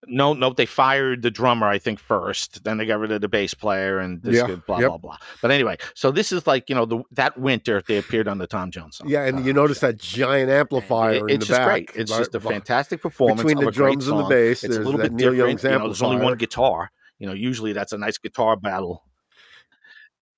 [0.08, 2.64] No, no, they fired the drummer, I think, first.
[2.64, 4.90] Then they got rid of the bass player and this Yeah, blah yep.
[4.90, 5.18] blah blah.
[5.42, 8.48] But anyway, so this is like you know the, that winter they appeared on the
[8.48, 9.08] Tom Jones song.
[9.10, 11.68] yeah, and you uh, notice that giant amplifier It- in it's the just back.
[11.68, 11.90] great.
[11.96, 14.64] It's right, just a fantastic performance between of the drums and the bass.
[14.64, 15.64] It's a little bit Neil different.
[15.64, 16.92] You know, there's only one guitar.
[17.20, 19.05] You know, usually that's a nice guitar battle.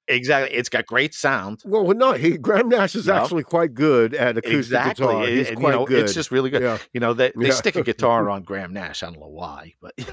[0.07, 0.55] Exactly.
[0.57, 1.61] It's got great sound.
[1.65, 3.15] Well, no, he Graham Nash is No.
[3.15, 5.05] actually quite good at acoustic Exactly.
[5.07, 5.23] guitar.
[5.23, 6.03] and- He's and, quite you know, good.
[6.03, 6.61] It's just really good.
[6.61, 6.77] yeah.
[6.93, 7.53] You know, they, they Yeah.
[7.53, 9.03] stick a guitar on Graham Nash.
[9.03, 9.93] I don't know why, but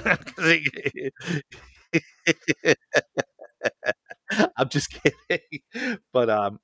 [4.56, 5.40] I'm just kidding.
[6.12, 6.60] But um,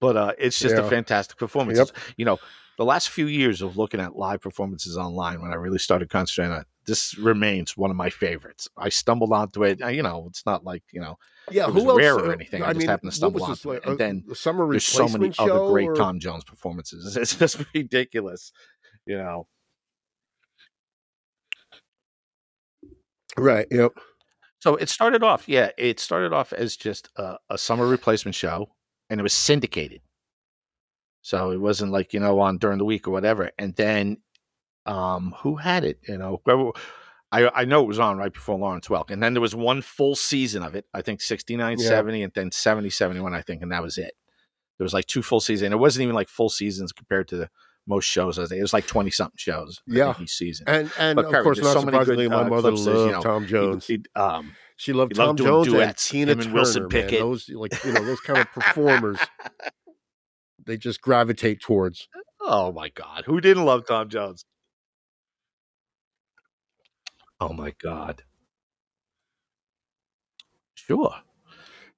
[0.00, 1.78] but uh, it's just a fantastic performance.
[1.78, 1.88] Yep.
[2.16, 2.38] You know,
[2.78, 6.54] the last few years of looking at live performances online, when I really started concentrating
[6.54, 8.66] on it, this remains one of my favorites.
[8.78, 9.82] I stumbled onto it.
[9.82, 11.18] uh, You know, it's not like you know,
[11.50, 11.98] Yeah, it who was else?
[11.98, 12.62] rare or uh, anything.
[12.62, 13.84] I I just mean, happened to stumble onto it.
[13.84, 13.86] like?
[13.86, 17.16] And then summer there's so many other great or- Tom Jones performances.
[17.16, 18.52] It's just ridiculous.
[19.06, 19.48] You know.
[23.36, 23.66] Right.
[23.70, 23.92] Yep.
[24.60, 28.68] So it started off, yeah, it started off as just a, a summer replacement show,
[29.08, 30.00] and it was syndicated.
[31.22, 33.50] So it wasn't like you know on during the week or whatever.
[33.58, 34.18] And then,
[34.86, 35.98] um, who had it?
[36.08, 36.70] You know, whoever-
[37.30, 39.82] I I know it was on right before Lawrence Welk, and then there was one
[39.82, 40.86] full season of it.
[40.94, 41.88] I think 69, Yeah.
[41.88, 44.14] 70, and then 70, 71, I think, and that was it.
[44.78, 45.72] There was like two full seasons.
[45.72, 47.50] It wasn't even like full seasons compared to the
[47.86, 48.38] most shows.
[48.38, 49.80] I think It was like twenty something shows.
[49.86, 50.14] Yeah.
[50.20, 50.68] each season.
[50.68, 53.20] And and But of Perry, course, not so surprisingly, my uh, mother loved you know,
[53.22, 53.86] Tom Jones.
[53.86, 56.94] he- um, she loved he loved Tom doing Jones duets, and Tina and Wilson Turner,
[56.94, 57.02] man.
[57.10, 57.20] Pickett.
[57.20, 59.18] Those like you know those kind of performers.
[60.68, 62.06] they just gravitate towards.
[62.40, 63.24] Oh my God.
[63.26, 64.44] Who didn't love Tom Jones?
[67.40, 68.22] Oh my God.
[70.74, 71.14] Sure.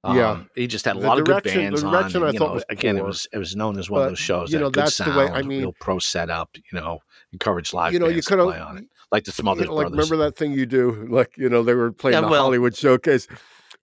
[0.03, 0.31] Yeah.
[0.31, 1.91] Um, he just had a The lot of good the bands on.
[1.91, 4.17] direction and, I thought know, again, it was it was known as one of those
[4.19, 6.49] shows you know, that's the way- I mean- real pro setup.
[6.55, 6.99] You know,
[7.33, 9.75] encourage live you know, you could to play on it, like the Smothers you know,
[9.75, 10.09] like Brothers.
[10.09, 12.75] remember that thing you do, like you know they were playing Yeah, the well- Hollywood
[12.75, 13.27] showcase,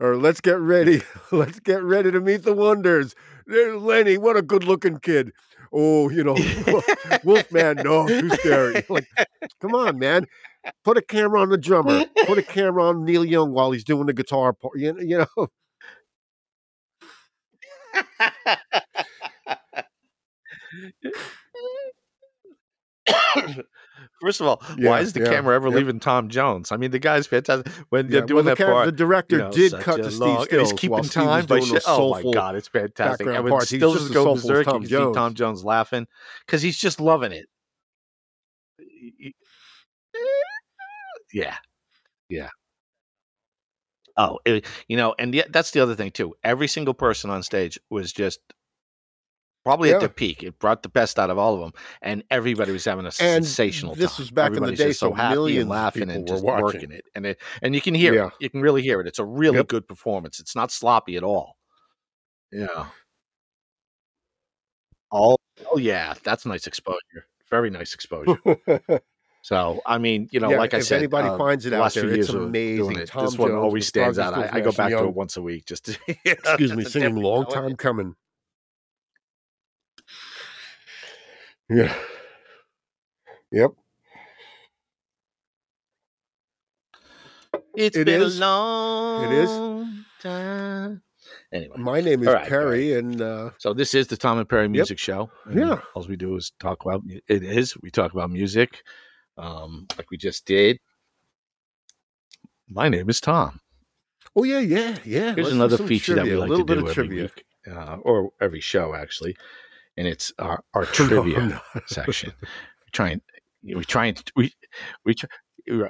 [0.01, 3.15] or let's get ready, let's get ready to meet the wonders.
[3.49, 5.33] There's Lenny, what a good-looking kid.
[5.73, 6.37] Oh, you know,
[7.25, 8.85] Wolfman, no, too scary.
[8.91, 9.09] Like,
[9.61, 10.27] come on, man,
[10.85, 14.07] put a camera on the drummer, put a camera on Neil Young while he's doing
[14.07, 14.79] the guitar part.
[14.79, 15.49] You you know,
[24.21, 25.77] First of all, Yeah, why is the yeah, camera ever yep.
[25.77, 26.73] leaving Tom Jones?
[26.73, 28.87] I mean, the guy's fantastic when Yeah, they're well, doing the, that part.
[28.87, 31.83] the director you know, did cut to Steve long- Stills He's keeping time by shit.
[31.87, 33.27] Oh my god, it's fantastic!
[33.29, 33.67] And when parts.
[33.69, 36.07] Stills is as going berserk, Tom you can see Tom Jones laughing
[36.47, 37.47] because he's just loving it.
[41.33, 41.57] Yeah,
[42.29, 42.49] yeah.
[44.17, 46.35] Oh, it, you know, and yet that's the other thing too.
[46.43, 48.41] Every single person on stage was just
[49.69, 49.97] probably Yeah.
[49.97, 50.43] at their peak.
[50.43, 53.45] It brought the best out of all of them, and everybody was having a And
[53.45, 54.23] sensational this time.
[54.23, 57.27] was back in the day, so so happy and laughing and just working it, and
[57.27, 58.27] it and you can hear Yeah.
[58.29, 58.33] it.
[58.41, 59.07] You can really hear it.
[59.07, 59.69] It's a really Yep.
[59.69, 60.41] good performance.
[60.41, 61.59] It's not sloppy at all.
[62.51, 62.87] Yeah.
[65.13, 65.37] Oh,
[65.71, 67.27] oh yeah, that's nice exposure.
[67.51, 68.39] Very nice exposure.
[69.43, 71.81] So I mean, you know, Yeah, like I if said, anybody uh, finds it the
[71.81, 72.99] out few there, it's years amazing.
[72.99, 74.35] it, Tom this one always stands out.
[74.35, 75.65] I, I go back to it once a week.
[75.65, 78.17] Just to, Excuse me, singing long time coming.
[81.71, 81.95] Yeah.
[83.53, 83.71] Yep.
[87.77, 88.39] It's It been is.
[88.39, 89.51] a long It is.
[90.21, 91.03] time.
[91.53, 94.69] Anyway, My name is right, Perry, and uh, so this is the Tom and Perry
[94.69, 95.31] Music Show.
[95.53, 95.81] Yeah.
[95.95, 97.43] all we do is talk about it.
[97.43, 98.83] Is we talk about music,
[99.37, 100.79] um, like we just did.
[102.69, 103.61] My name is Tom.
[104.37, 105.35] oh yeah, yeah, yeah.
[105.35, 107.23] Here's let's another feature that we like a little to bit do of every trivia.
[107.25, 109.37] week, uh, or every show actually,
[109.99, 111.61] and it's our, our trivia no.
[111.87, 112.33] section.
[112.41, 112.47] We
[112.93, 113.21] try and
[113.63, 114.53] we try and we
[115.05, 115.29] we try,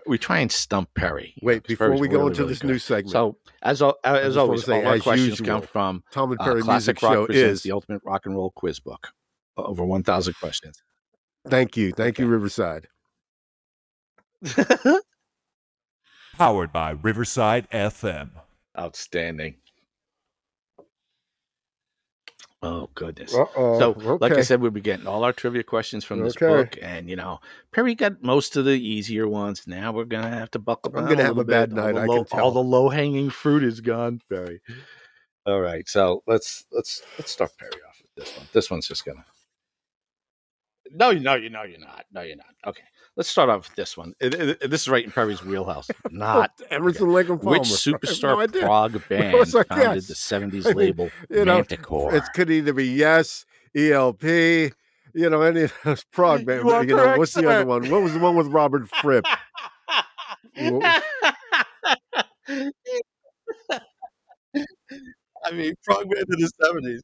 [0.08, 1.34] we try and stump Perry.
[1.36, 2.68] you know, before Perry's we go really, into really this good.
[2.68, 6.02] new segment, So as al- as always, say, all our as questions usual, come from
[6.10, 7.62] Tom and uh, Perry Classic Music Rock Show presents is.
[7.62, 9.08] the Ultimate Rock and Roll Quiz Book.
[9.56, 10.82] Over one thousand questions.
[11.46, 12.24] Thank you, thank Okay.
[12.24, 12.88] you, Riverside.
[16.36, 18.30] Powered by Riverside FM.
[18.78, 19.56] Outstanding.
[22.60, 23.32] Oh goodness.
[23.34, 23.78] Uh-oh.
[23.78, 26.46] So, like I said, we'll be getting all our trivia questions from this Okay.
[26.48, 27.38] book, and you know,
[27.72, 29.62] Perry got most of the easier ones.
[29.68, 31.72] Now we're gonna have to buckle I'm gonna have a bad.
[31.72, 32.40] Night, I low- can tell.
[32.46, 34.60] All the low hanging fruit is gone, Perry.
[35.46, 38.46] All right, so let's let's let's start Perry off with this one.
[38.52, 39.24] This one's just gonna.
[40.90, 42.06] No, you know, you know, you're not.
[42.12, 42.54] No, you're not.
[42.66, 42.82] Okay,
[43.18, 44.14] let's start off with this one.
[44.20, 45.90] It- it- this is right in Perry's wheelhouse.
[46.10, 47.58] Not Emerson Lake and Palmer.
[47.58, 50.06] which superstar no prog band like, founded yes.
[50.06, 52.14] the '70s I mean, label you know, Manticore?
[52.14, 54.72] It could either be Yes, ELP, you
[55.14, 56.88] know, any of those prog You band.
[56.88, 57.90] You know, what's the other one?
[57.90, 59.26] What was the one with Robert Fripp?
[60.56, 61.02] I
[65.52, 67.02] mean, prog band in the seventies.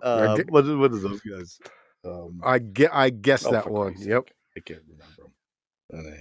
[0.00, 1.58] Uh, get- what, what is those guys?
[2.04, 2.94] Um, I get.
[2.94, 3.96] I guess oh, that one.
[3.98, 4.28] Yep.
[4.56, 4.80] I can't
[5.92, 6.12] remember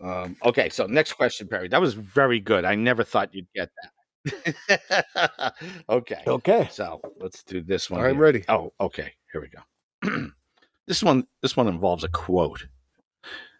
[0.00, 1.68] Um, okay, so next question, Perry.
[1.68, 2.64] That was very good.
[2.64, 5.54] I never thought you'd get that.
[5.88, 6.22] okay.
[6.26, 6.68] Okay.
[6.70, 8.00] So let's do this one.
[8.00, 8.22] I'm here.
[8.22, 8.44] ready.
[8.48, 9.12] Oh, okay.
[9.32, 10.28] Here we go.
[10.86, 11.26] this one.
[11.42, 12.66] This one involves a quote.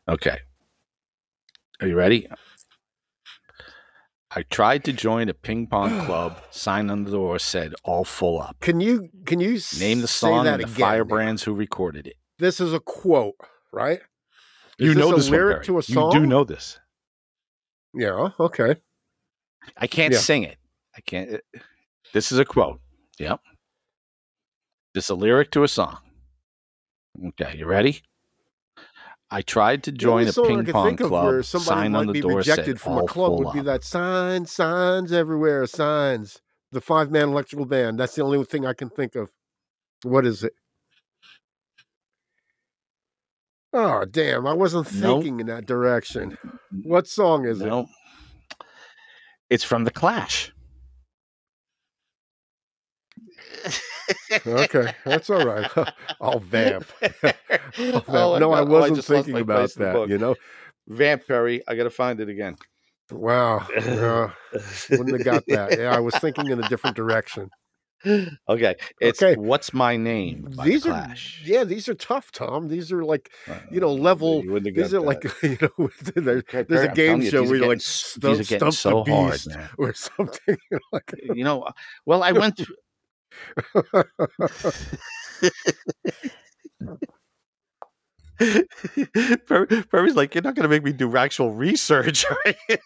[0.08, 0.38] Okay.
[1.80, 2.28] Are you ready?
[4.32, 6.40] I tried to join a ping pong club.
[6.50, 10.46] Sign on the door said "all full up." Can you can you Name the song
[10.46, 10.76] and the again?
[10.76, 12.16] firebrands who recorded it.
[12.40, 13.36] This is a quote,
[13.72, 14.00] right?
[14.78, 15.66] Is you this know a this one, lyric Barry.
[15.66, 16.12] to a song.
[16.12, 16.78] You do know this.
[17.94, 18.30] Yeah.
[18.40, 18.76] Okay.
[19.76, 20.18] I can't Yeah.
[20.20, 20.56] sing it.
[20.96, 21.30] I can't.
[21.30, 21.44] it-
[22.12, 22.80] this is a quote.
[23.18, 23.40] Yep.
[24.94, 25.98] This is a lyric to a song.
[27.28, 28.02] Okay, you ready?
[29.30, 31.44] I tried to join a ping pong think of where club.
[31.44, 33.84] Sign on the be door rejected said from "all a club full would be that
[33.84, 36.40] signs, signs everywhere, signs.
[36.72, 38.00] The five man electrical band.
[38.00, 39.30] That's the only thing I can think of.
[40.02, 40.54] What is it?
[43.72, 44.46] Oh damn!
[44.46, 45.22] I wasn't Nope.
[45.22, 46.36] thinking in that direction.
[46.82, 47.86] What song is it?
[49.48, 50.52] It's from the Clash.
[54.46, 55.70] Okay, that's all right.
[56.20, 56.86] I'll vamp.
[57.02, 57.10] I'll
[57.78, 58.08] vamp.
[58.08, 60.08] Oh, no, oh, I wasn't just lost thinking about place in the that.
[60.08, 60.34] You know?
[60.88, 61.62] Vamp Perry.
[61.68, 62.56] I got to find it again.
[63.10, 63.66] Wow.
[63.76, 65.78] Wouldn't have got that.
[65.78, 67.50] Yeah, I was thinking in a different direction.
[68.06, 69.36] Okay, it's Okay.
[69.38, 72.68] "What's My Name" these the are yeah, these are tough, Tom.
[72.68, 76.44] These are like Uh, you know, level- you these are got like you know, there's
[76.84, 79.32] a game you, show where you're like stump, these are getting stump so the hard,
[79.32, 79.68] beast man.
[79.78, 80.56] or something.
[80.92, 81.66] like You know,
[82.06, 82.76] well, I went through.
[89.46, 92.80] Perry, Perry's like, you're not going to make me do actual research, right?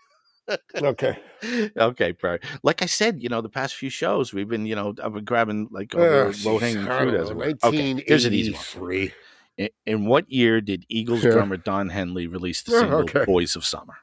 [0.77, 1.19] Okay.
[1.77, 2.41] okay, Perry.
[2.63, 5.25] Like I said, you know, the past few shows we've been, you know, I've been
[5.25, 7.55] grabbing like Oh, low hanging fruit as it were.
[7.65, 9.11] Okay, here's an easy one.
[9.57, 11.31] In, in what year did Eagles Yeah.
[11.33, 13.25] drummer Don Henley release the single okay.
[13.25, 13.95] "Boys of Summer"?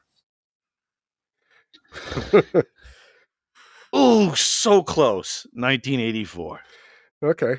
[3.92, 5.46] Oh, so close.
[5.52, 6.60] 1984.
[7.24, 7.56] okay.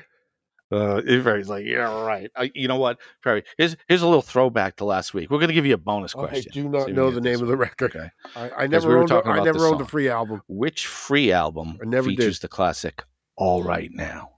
[0.74, 2.30] Uh, Perry's like, yeah, right.
[2.34, 3.44] Uh, you know what, Perry?
[3.58, 5.30] Here's here's a little throwback to last week.
[5.30, 6.50] We're going to give you a bonus question.
[6.50, 7.94] I do not know the name of the record.
[7.94, 8.10] Okay.
[8.34, 9.10] I, I never we owned.
[9.10, 9.86] A, I the never owned a song.
[9.86, 10.42] free album.
[10.48, 12.18] Which free album I never did.
[12.18, 13.04] features the classic
[13.36, 14.30] "All Right Now"?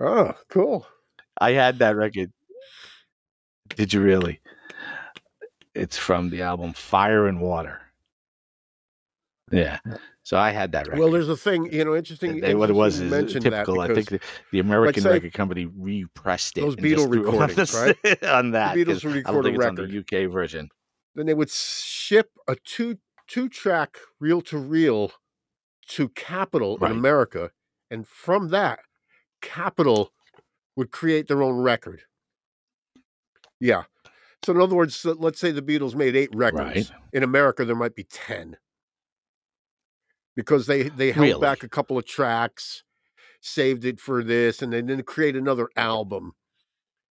[0.00, 0.86] Oh, cool.
[1.40, 2.32] I had that record.
[3.76, 4.40] Did you really?
[5.74, 7.80] It's from the album Fire and Water.
[9.52, 9.78] Yeah.
[10.30, 11.00] So I had that record.
[11.00, 12.38] Well, there's a thing, you know, interesting.
[12.40, 13.80] They- what it was is uh, mentioned typical.
[13.80, 14.20] I think the,
[14.52, 16.60] the American say, record company repressed it.
[16.60, 18.24] those and just Beatle threw it on recordings, the- right?
[18.38, 18.76] On that.
[18.76, 19.74] Beatles 'cause would I record don't a think it's on
[20.20, 20.68] the UK version.
[21.16, 25.10] then they would ship a two two track reel to reel
[25.88, 26.92] to Capitol Right.
[26.92, 27.50] in America,
[27.90, 28.78] and from that,
[29.42, 30.12] Capitol
[30.76, 32.02] would create their own record.
[33.58, 33.82] Yeah.
[34.44, 36.92] So in other words, let's say the Beatles made eight records.
[36.92, 37.00] Right.
[37.12, 38.56] In America, there might be ten
[40.36, 41.40] because they they held Really?
[41.40, 42.82] back a couple of tracks,
[43.40, 46.32] saved it for this, and then then create another album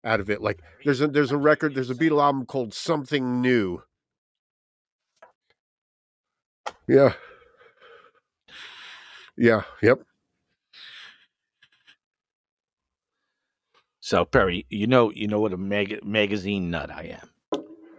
[0.04, 0.42] out of it.
[0.42, 3.84] Like there's a there's a record, there's a Beatle album called Something New.
[6.88, 7.14] Yeah.
[9.38, 9.64] Yeah.
[9.82, 10.00] Yep.
[14.00, 17.30] So Perry, you know, you know what a mag- magazine nut I am.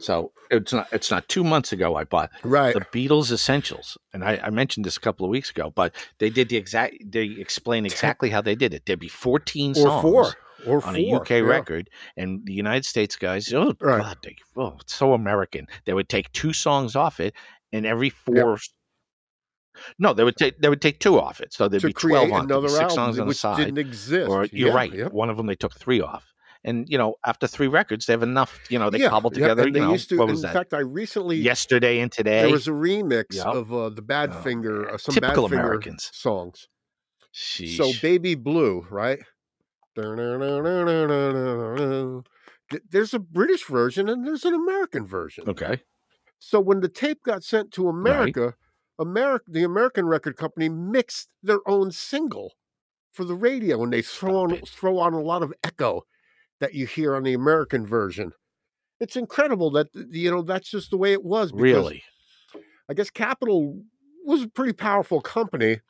[0.05, 2.75] So it's not it's not two months ago I bought Right.
[2.75, 5.73] the Beatles Essentials, and I, I mentioned this a couple of weeks ago.
[5.75, 6.97] But they did the exact.
[7.05, 8.85] They explain exactly how they did it.
[8.85, 10.35] There'd be fourteen or songs four.
[10.67, 10.97] Or on four.
[10.97, 11.39] a UK yeah.
[11.41, 14.01] record, and the United States guys, oh Right.
[14.03, 15.67] god, they, oh, it's so American.
[15.85, 17.35] They would take two songs off it,
[17.73, 18.59] and every four.
[19.99, 22.31] No, they would take they would take two off it, so there'd To be twelve
[22.33, 22.45] on.
[22.45, 23.57] Another six album, songs on the side.
[23.59, 24.31] didn't exist.
[24.31, 24.93] Or you're Yeah, right.
[24.93, 25.13] Yep.
[25.13, 26.33] One of them they took three off,
[26.65, 28.59] and you know after three records they have enough.
[28.71, 29.63] You know they Yeah, cobbled yep, together.
[29.63, 30.17] and you they know used to.
[30.19, 30.55] what was in that?
[30.55, 32.43] fact, I recently Yesterday and today.
[32.43, 33.47] there was a remix Yep.
[33.47, 36.11] of uh, the Badfinger, Oh, Finger, uh, some Typical Badfinger Americans.
[36.13, 36.69] songs.
[37.35, 37.77] Sheesh.
[37.77, 39.19] So Baby Blue, right?
[42.91, 45.49] There's a British version and there's an American version.
[45.49, 45.83] okay.
[46.39, 48.55] So when the tape got sent to America,
[48.99, 52.53] America, the American record company mixed their own single
[53.13, 54.69] for the radio, and they throw Stop on it.
[54.69, 56.03] throw on a lot of echo
[56.61, 58.33] that you hear on the American version.
[59.01, 61.53] It's incredible that you know that's just the way it was.
[61.53, 62.03] Because Really?
[62.89, 63.83] I guess Capitol
[64.25, 65.81] was a pretty powerful company.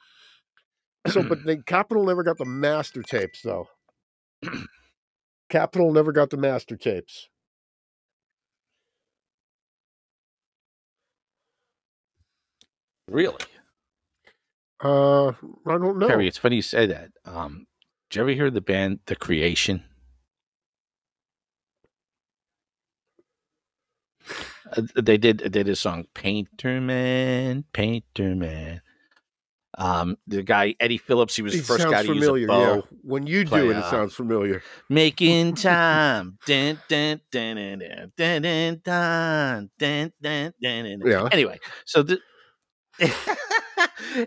[1.08, 3.68] So, but the Capitol never got the master tapes, though.
[5.50, 7.28] Capitol never got the master tapes.
[13.08, 13.44] Really?
[14.82, 15.32] Uh, I
[15.66, 16.08] don't know.
[16.08, 17.10] Perry, it's funny you say that.
[17.24, 17.66] Um,
[18.10, 19.84] did you ever hear the band The Creation?
[24.96, 28.80] They did they did a song Painter Man, Painter Man.
[29.76, 32.38] Um, the guy Eddie Phillips, he was the first guy to familiar.
[32.38, 32.74] use a bow.
[32.76, 34.62] Yeah, when you play, do it, it uh, sounds familiar.
[34.88, 36.38] Making time.
[36.46, 41.02] dun, dun, dun, dun, dun, dun, dun, dun, dun, dun, dun, dun.
[41.04, 41.28] Yeah.
[41.32, 42.20] Anyway, so the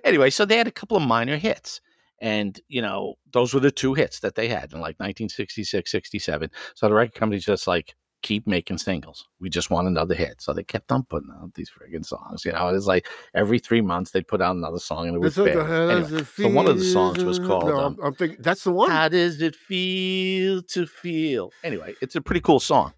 [0.04, 1.82] anyway, so they had a couple of minor hits.
[2.20, 6.50] And, you know, those were the two hits that they had in like 1966, 67.
[6.76, 9.28] So the record company's just like, keep making singles.
[9.40, 10.42] We just want another hit.
[10.42, 12.46] So they kept on putting out these friggin' songs.
[12.46, 15.38] You know, it's like every three months they'd put out another song and it was
[15.38, 15.64] It's like, fair.
[15.64, 18.64] how does Anyway, so one of the songs was called, No, um, I'm, thinking that's
[18.64, 18.90] the one.
[18.90, 21.52] How does it feel to feel?
[21.64, 22.94] Anyway, it's a pretty cool song.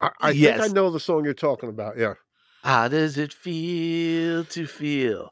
[0.00, 1.98] I, I think I know the song you're talking about.
[1.98, 2.14] Yeah.
[2.62, 5.30] How does it feel to feel?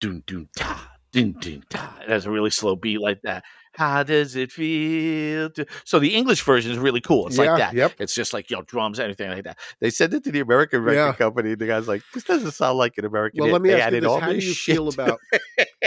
[0.00, 1.96] Doom dun ta, dun dun ta.
[2.02, 3.44] It has a really slow beat like that.
[3.76, 5.66] How does it feel to?
[5.84, 7.26] So the English version is really cool.
[7.26, 7.74] It's yeah, like that.
[7.74, 7.94] Yep.
[7.98, 9.58] It's just like you know drums, anything like that.
[9.80, 11.12] They sent it to the American record Yeah.
[11.14, 11.56] company.
[11.56, 13.92] The guy's like, "This doesn't sound like an American." Well, hit." let me They ask
[13.92, 15.18] you this: How do you feel about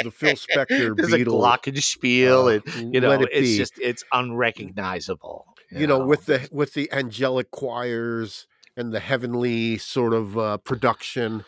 [0.03, 1.13] the Phil Spector There's Beatles?
[1.13, 3.57] a glockenspiel, uh, and you know, It it's Be?
[3.57, 5.45] just it's unrecognizable.
[5.71, 11.45] you know, with the with the angelic choirs and the heavenly sort of uh, production.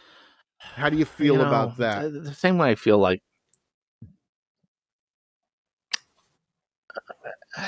[0.58, 2.12] How do you feel You about that?
[2.12, 3.22] The same way I feel like.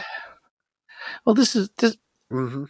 [1.26, 1.98] Well, this is this.
[2.30, 2.66] hmm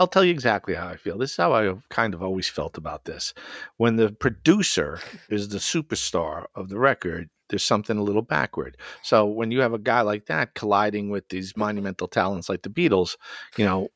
[0.00, 1.18] I'll tell you exactly how I feel.
[1.18, 3.34] This is how I kind of always felt about this.
[3.78, 8.76] When the producer is the superstar of the record, there's something a little backward.
[9.02, 12.68] So when you have a guy like that colliding with these monumental talents like the
[12.70, 13.16] Beatles,
[13.56, 13.88] you know,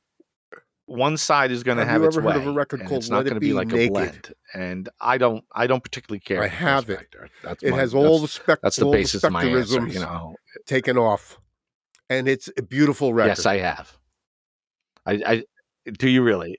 [0.86, 3.02] one side is going to Have have, its ever heard way, of a record called
[3.02, 3.86] it's not going to be Be like Naked?
[3.88, 4.34] a blend.
[4.54, 6.42] And I don't, I don't particularly care.
[6.42, 7.14] I have it.
[7.44, 8.58] That's It my- has all the spec.
[8.60, 9.86] That's the basis of my answer.
[9.86, 10.34] You know,
[10.66, 11.38] taken off,
[12.12, 13.28] and it's a beautiful record.
[13.30, 13.96] yes, I have.
[15.06, 15.44] I, I
[15.98, 16.58] do you really?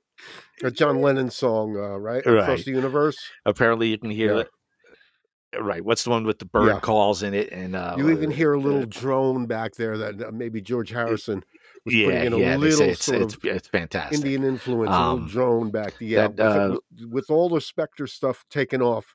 [0.63, 2.25] a John Lennon song, uh, right?
[2.25, 2.37] Right.
[2.43, 3.17] Across the universe.
[3.45, 4.39] Apparently, you can hear Yeah.
[4.41, 4.49] it.
[5.61, 5.83] Right.
[5.85, 6.79] What's the one with the bird Yeah.
[6.79, 7.51] calls in it?
[7.51, 11.43] And uh, You even hear a little drone back there that uh, maybe George Harrison
[11.85, 12.57] was yeah, putting in a yeah.
[12.57, 14.17] Little it's sort it's, of it's fantastic.
[14.17, 15.93] Indian influence, a Um, little drone back.
[15.99, 19.13] Yeah, that, with, uh, with- with all the Spector stuff taken off,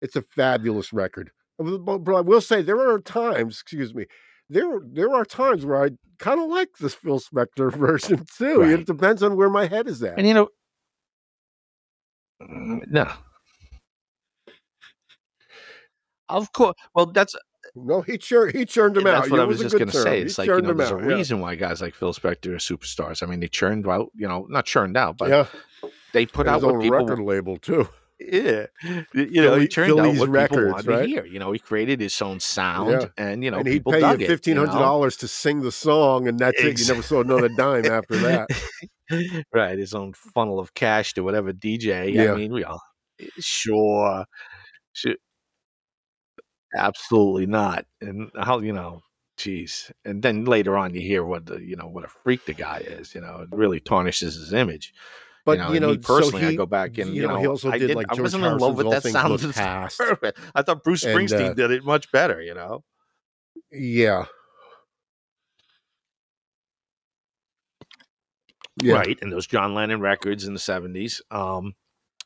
[0.00, 1.32] it's a fabulous record.
[1.58, 4.06] But I will say there are times, excuse me,
[4.52, 8.60] there there are times where I kind of like this Phil Spector version too.
[8.60, 8.70] Right.
[8.80, 10.18] It depends on where my head is at.
[10.18, 10.48] and you know,
[12.42, 13.08] Mm, no.
[16.28, 16.74] Of course.
[16.94, 17.36] Well, that's
[17.74, 19.12] no, he chur- he churned him out.
[19.20, 20.16] that's what It I was, a just going to say.
[20.18, 21.14] He It's like you know, there's out, a yeah.
[21.14, 23.22] reason why guys like Phil Spector are superstars.
[23.22, 25.46] I mean, they churned out, you know, not churned out, but yeah,
[26.12, 27.88] they put and out his what people record label too.
[28.30, 28.66] Yeah,
[29.14, 31.02] you know, he turned out what records, people wanted right?
[31.02, 31.24] to hear.
[31.24, 33.06] You know, he created his own sound, Yeah.
[33.16, 34.78] and you know, and he'd people pay dug you fifteen hundred know?
[34.80, 36.78] dollars to sing the song, and that's it.
[36.78, 38.48] You never saw another dime after that.
[39.52, 42.12] right, his own funnel of cash to whatever DJ.
[42.12, 42.32] Yeah.
[42.32, 42.80] I mean, we all
[43.20, 44.24] eh, sure,
[44.92, 45.14] sure,
[46.76, 47.86] absolutely not.
[48.00, 49.00] And how you know,
[49.38, 49.90] Jeez.
[50.04, 52.78] and then later on you hear what the you know what a freak the guy
[52.86, 53.14] is.
[53.14, 54.92] You know, it really tarnishes his image.
[55.44, 57.68] But you know, you know, personally, so I go back and you, know, he also
[57.68, 59.30] I did didn't- like I George wasn't in love with that sound.
[59.32, 59.98] Look It's Past.
[59.98, 60.38] perfect.
[60.54, 62.40] I thought Bruce And, Springsteen uh, did it much better.
[62.40, 62.84] You know.
[63.72, 64.26] Yeah,
[68.82, 68.94] yeah.
[68.94, 71.74] right and those john lennon records in the 70s um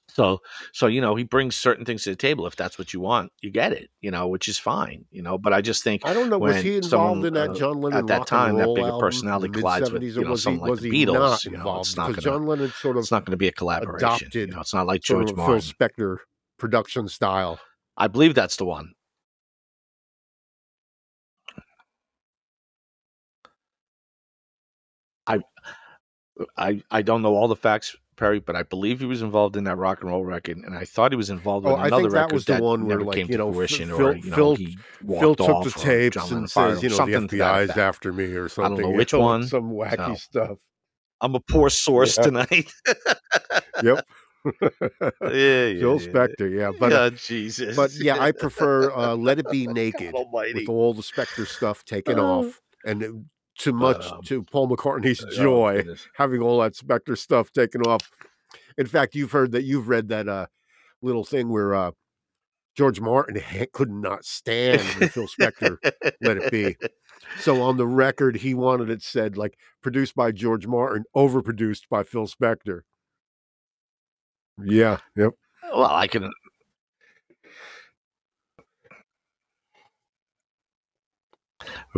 [0.09, 0.41] so
[0.73, 3.33] so you know he brings certain things to the table if that's what you want
[3.43, 6.15] you get it you know which is fine you know but i just think I
[6.15, 6.39] don't know.
[6.39, 8.99] Was he involved someone, in that uh, John Lennon at that time, and that bigger
[8.99, 11.81] personality collides with, you know, was he something like was the Beatles, not you know,
[11.81, 14.35] it's not gonna- John Lennon sort of it's not going to be a collaboration adopted
[14.35, 15.71] you know it's not like sort george of a Phil martin
[16.05, 16.17] Spector
[16.59, 17.59] production style.
[17.97, 18.93] i believe that's the one
[25.27, 25.41] I,
[26.57, 29.65] I I don't know all the facts, Perry, but I believe he was involved in
[29.65, 32.03] that rock and roll record, and I thought he was involved Oh, with I another
[32.05, 34.07] think that record was the one where, never like, came you to know, fruition, Phil-
[34.09, 37.29] or you know, Phil- he Phil took the tapes and says, you know, the something
[37.29, 38.65] to that FBI's after me or something.
[38.73, 40.15] I don't know you which one, Some wacky so.
[40.15, 40.59] stuff.
[41.21, 42.23] I'm a poor source Yeah.
[42.25, 42.73] tonight.
[43.83, 44.07] Yep.
[44.63, 46.09] yeah, yeah, Phil yeah.
[46.09, 46.71] Spector, yeah.
[46.79, 47.77] But yeah, Jesus.
[47.77, 52.19] but yeah, I prefer uh, Let It Be Naked with all the Spector stuff taken
[52.19, 52.41] Oh.
[52.45, 53.27] off, and
[53.59, 55.85] to much um, to Paul McCartney's Oh, joy,
[56.15, 58.11] having all that Spector stuff taken off.
[58.79, 60.47] In fact, you've heard that you've read that uh,
[61.03, 61.91] little thing where uh,
[62.77, 63.43] George Martin
[63.73, 65.79] could not stand when Phil Spector
[66.21, 66.77] let it be.
[67.41, 72.03] So on the record, he wanted it said like produced by George Martin, overproduced by
[72.03, 72.81] Phil Spector.
[74.63, 74.99] Yeah.
[75.17, 75.33] Yep.
[75.65, 76.31] Well, I can.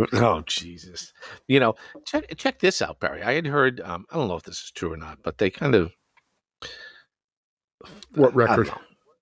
[0.12, 1.12] Oh Jesus!
[1.46, 1.74] You know,
[2.06, 3.22] check check this out, Barry.
[3.22, 3.80] I had heard.
[3.80, 5.92] Um, I don't know if this is true or not, but they kind of
[8.14, 8.70] What record?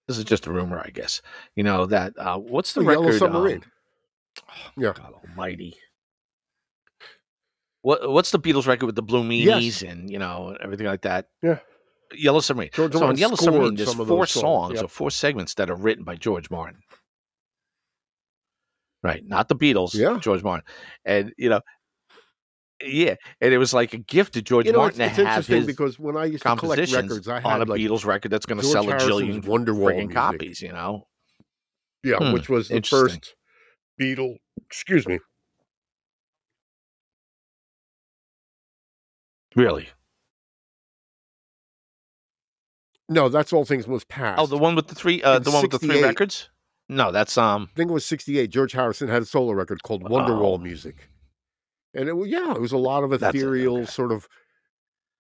[0.08, 1.20] This is just a rumor, I guess.
[1.56, 3.10] You know that uh, what's the The Yellow?
[3.10, 3.56] Submarine.
[3.56, 3.62] um,
[4.48, 4.92] oh, Yeah.
[4.94, 5.76] God Almighty.
[7.82, 11.28] What what's the Beatles record with the blue meanies and you know everything like that?
[11.42, 11.58] Yeah.
[12.14, 12.70] Yellow Submarine.
[12.72, 14.84] George so in Martin Yellow Submarine, there's four songs, songs yep.
[14.84, 16.80] or four segments that are written by George Martin.
[19.06, 19.94] Right, not the Beatles.
[19.94, 20.18] Yeah.
[20.20, 20.64] George Martin,
[21.04, 21.60] and you know,
[22.82, 25.26] yeah, and it was like a gift to George You know, it's, Martin it's to
[25.26, 27.80] have interesting his because when I used to collect records, I on had a like
[27.80, 30.60] Beatles record that's going to sell a Harrison's jillion Wonderwall copies.
[30.60, 31.06] You know,
[32.04, 33.34] yeah, Hmm, which was the first
[34.00, 34.36] Beatle.
[34.66, 35.18] Excuse me.
[39.56, 39.88] really.
[43.08, 44.40] No, that's all things was past.
[44.40, 46.50] Oh, the one with the three, uh, the one with the three records.
[46.88, 47.68] No, that's um.
[47.72, 48.48] I think it was '68.
[48.50, 50.58] George Harrison had a solo record called Wonderwall Oh.
[50.58, 51.08] Music,
[51.94, 53.86] and it was yeah, it was a lot of ethereal okay.
[53.86, 54.28] sort of.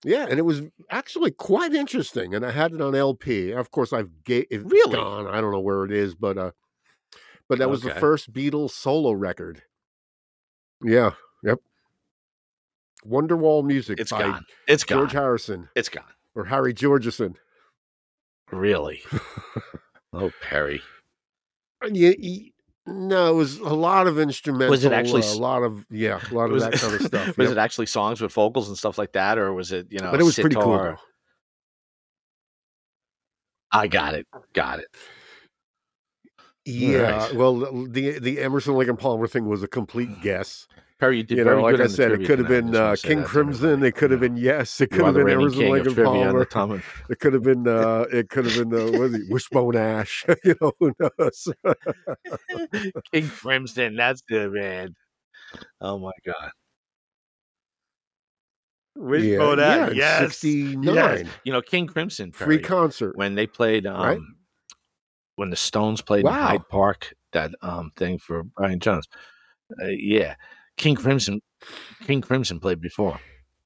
[0.04, 3.50] Yeah, and it was actually quite interesting, and I had it on LP.
[3.52, 4.92] Of course, I've ga- it's Really?
[4.94, 5.26] gone.
[5.26, 6.50] I don't know where it is, but uh,
[7.48, 9.62] but that was the first Beatles solo record.
[10.84, 11.12] Yeah.
[11.42, 11.58] Yep.
[13.06, 14.44] Wonderwall Music It's by gone.
[14.68, 14.98] It's gone.
[14.98, 16.04] George Harrison it's gone.
[16.34, 17.36] or Harry Georgeson.
[18.52, 19.02] Really.
[20.12, 20.80] oh, Perry.
[21.90, 22.50] Yeah, y-
[22.86, 24.70] no, it was a lot of instrumental.
[24.70, 27.02] Was it actually uh, a lot of yeah, a lot of that it- kind of
[27.02, 27.36] stuff.
[27.36, 27.56] was yep.
[27.56, 30.10] it actually songs with vocals and stuff like that, or was it you know?
[30.10, 30.78] but it was pretty cool.
[30.78, 30.96] though.
[33.72, 34.26] I got it.
[34.52, 34.86] Got it.
[36.64, 37.34] Yeah, Right.
[37.34, 37.56] well,
[37.86, 40.66] the the Emerson Lake and Palmer thing was a complete guess.
[40.98, 43.22] Perry, you did you know, like good I said, it could have been uh, King
[43.22, 43.82] Crimson.
[43.82, 44.80] It could have been yes.
[44.80, 46.82] It could have been Lake and Palmer.
[47.10, 47.66] It could have been.
[47.76, 48.72] Uh, it could have been.
[48.72, 49.22] Uh, what is it?
[49.28, 50.24] Wishbone Ash.
[50.44, 51.48] you know who knows?
[53.12, 53.96] King Crimson.
[53.96, 54.94] That's the man.
[55.80, 56.50] Oh my god.
[58.94, 60.20] Wishbone yeah, Ash, in yes.
[60.20, 60.94] sixty nine.
[60.94, 61.26] Yes.
[61.44, 62.32] You know, King Crimson.
[62.32, 63.16] Free concert.
[63.16, 64.18] when they played um Right?
[65.34, 69.06] when the Stones played in Hyde Park, that um thing for Brian Jones.
[69.82, 70.36] Uh, yeah.
[70.76, 71.40] King Crimson
[72.06, 73.18] King Crimson played before.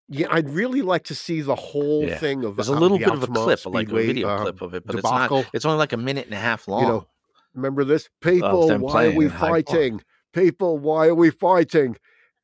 [0.09, 2.19] Yeah, I'd really like to see the whole Yeah.
[2.19, 4.75] thing of There's a little bit of a clip, like a video uh, clip of
[4.75, 5.39] it, but debacle.
[5.39, 6.81] it's not it's only like a minute and a half long.
[6.83, 7.07] You know,
[7.55, 8.09] Remember this?
[8.21, 9.67] People, why are we in Hyde Park.
[9.67, 10.03] fighting?
[10.33, 11.97] People, why are we fighting?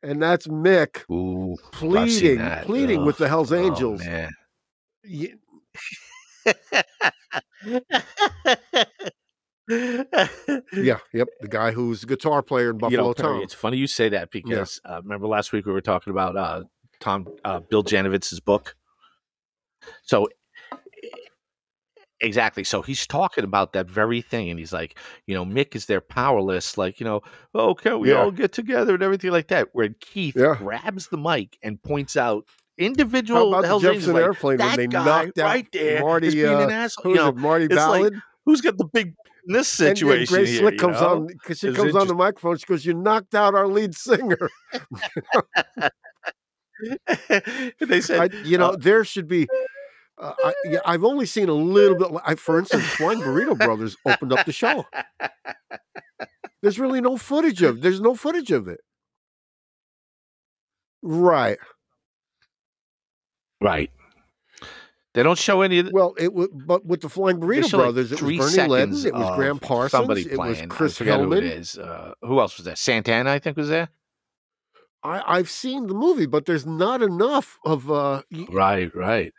[0.02, 4.00] And that's Mick Ooh, pleading, pleading with the Hells Oh, Angels.
[4.04, 4.30] man.
[5.04, 5.34] Ye-
[9.68, 11.28] yeah, yep.
[11.40, 13.42] The guy who's a guitar player in you Buffalo know, Perry, Tom.
[13.42, 16.62] it's funny you say that because uh, remember last week we were talking about uh,
[17.00, 18.76] Tom uh, Bill Janovitz's book.
[20.02, 20.28] So
[22.20, 25.86] exactly, so he's talking about that very thing, and he's like, you know, Mick is
[25.86, 27.22] there powerless, like you know,
[27.54, 28.22] oh, can we Yeah.
[28.22, 29.68] all get together and everything like that.
[29.72, 30.54] Where Keith Yeah.
[30.56, 32.44] grabs the mic and points out
[32.78, 36.34] individual How about the Jefferson like, Airplane when they knocked out right there Marty, is
[36.34, 37.02] being uh, an asshole.
[37.04, 37.36] Who You know, it?
[37.36, 38.22] Marty it's like, Balin?
[38.44, 39.14] who's got the big
[39.46, 40.58] in this And- and, Grace here?
[40.60, 41.08] Slick you comes know?
[41.08, 42.56] on because she It's comes on the microphone.
[42.58, 44.48] She goes, "You knocked out our lead singer."
[47.80, 49.46] they said, I, you know, uh, there should be.
[50.18, 52.08] Uh, I, yeah, I've only seen a little bit.
[52.24, 54.84] I, for instance, Flying Burrito Brothers opened up the show.
[56.62, 57.82] There's really no footage of.
[57.82, 58.80] There's no footage of it.
[61.02, 61.58] Right.
[63.60, 63.90] right.
[65.16, 67.78] They don't show any of the, Well, it was, but with the Flying Burrito show,
[67.78, 70.62] like, Brothers, it was Bernie Leadon, it was Gram Parsons, somebody it was.
[70.68, 71.58] Chris I forget who it Hillman.
[71.58, 71.78] is.
[71.78, 72.76] Uh, who else was there?
[72.76, 73.88] Santana, I think, was there.
[75.02, 77.90] I, I've seen the movie, but there's not enough of.
[77.90, 79.32] uh Right, right.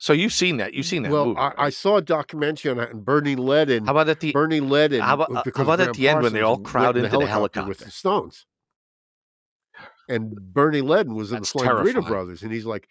[0.00, 0.74] So you've seen that.
[0.74, 1.38] You've seen that Well, movie.
[1.38, 1.72] I, I right?
[1.74, 3.84] saw a documentary on that, and Bernie Leadon.
[3.86, 5.00] How about at the Bernie Leadon.
[5.00, 7.18] how about- uh, uh, how about at the end when they all crowd into the
[7.20, 7.72] with helicopter?
[7.84, 8.46] the Stones?
[10.08, 12.04] And Bernie Leadon was in That's the Flying Burrito.
[12.06, 12.88] Brothers, and he's like,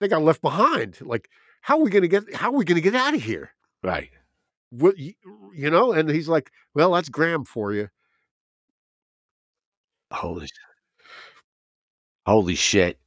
[0.00, 0.98] "They got left behind.
[1.00, 1.28] Like,
[1.62, 2.34] how are we gonna get?
[2.34, 3.50] How are we gonna get out of here?
[3.82, 4.10] right?
[4.70, 5.14] What you,
[5.54, 7.88] you know?" And he's like, "Well, that's Graham for you."
[10.10, 10.48] Holy,
[12.26, 12.98] holy shit!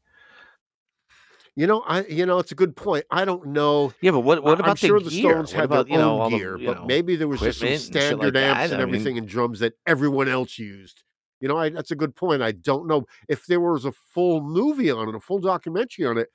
[1.55, 3.05] You know, I you know it's a good point.
[3.11, 3.91] I don't know.
[4.01, 5.31] Yeah, but what what about I'm sure the, gear?
[5.31, 7.39] Stones had about, their you know, own the, gear, you but know, maybe there was
[7.39, 10.27] just some equipment and like standard amps and I mean- everything and drums that everyone
[10.27, 11.03] else used.
[11.39, 12.43] You know, I, that's a good point.
[12.43, 16.19] I don't know if there was a full movie on it, a full documentary on
[16.19, 16.29] it.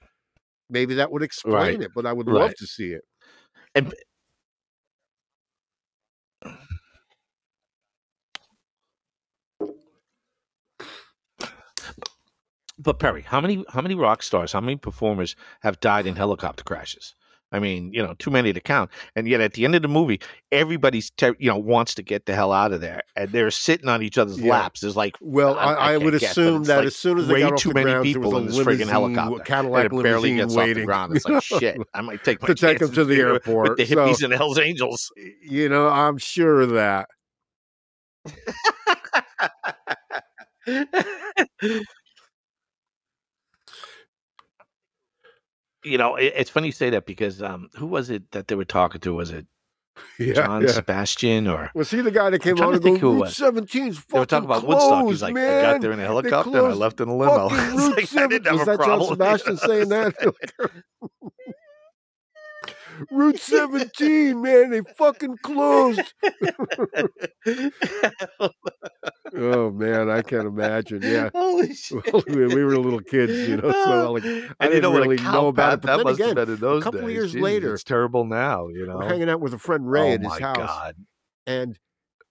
[0.69, 1.83] Maybe that would explain Right.
[1.83, 3.03] it, but I would love to see it.
[3.75, 3.95] And
[12.79, 16.65] but Perry, how many how many rock stars, how many performers have died in helicopter
[16.65, 17.15] crashes?
[17.57, 18.91] I mean, you know, too many to count.
[19.17, 20.21] And yet, at the end of the movie,
[20.53, 23.89] everybody's ter- you know wants to get the hell out of there, and they're sitting
[23.89, 24.53] on each other's Yeah.
[24.53, 24.81] laps.
[24.81, 27.41] There's like, Well, I, I, can't would assume that like as soon as they way
[27.41, 29.45] got off too the many ground, people there in was this a friggin' limousine, helicopter,
[29.45, 30.71] Cadillac and it barely gets waiting.
[30.71, 31.17] off the ground.
[31.17, 31.79] It's like shit.
[31.95, 33.97] I might take my To take 'em chances to the here with airport, the so-
[33.97, 35.11] hippies and Hell's Angels.
[35.43, 37.09] You know, I'm sure of that.
[45.87, 48.55] you know, it, it's funny you say that because um, who was it that they
[48.55, 49.15] were talking to?
[49.15, 49.47] Was it
[50.19, 50.69] Yeah, John yeah.
[50.69, 53.37] Sebastian or Was he the guy that came on to think go, who Route was.
[53.39, 55.07] they were talking about closed, Woodstock?
[55.09, 55.65] He's like, man.
[55.65, 57.49] I got there in a helicopter and I left in a limo.
[57.97, 59.07] Like, I didn't have Was a that John.
[59.07, 60.15] Sebastian saying that?
[63.11, 66.15] Route 17, man, they fucking closed.
[69.35, 71.03] Oh man, I can't imagine.
[71.03, 71.31] Yeah.
[71.35, 72.29] Holy shit.
[72.29, 74.11] We we were little kids, you know, so ah.
[74.11, 75.81] like I and didn't know really a know about it.
[75.83, 77.11] But that must again, have been in those couple days.
[77.11, 78.69] years Jesus, later, it's terrible now.
[78.69, 80.95] You know, we're hanging out with a friend Ray oh at his my house, god,
[81.47, 81.79] and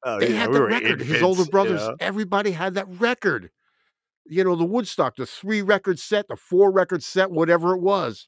[0.03, 1.01] oh, they yeah, had we the record.
[1.01, 1.95] His older brothers, know?
[1.99, 3.51] everybody had that record.
[4.28, 8.28] You know, the Woodstock, the three record set, the four record set, whatever it was.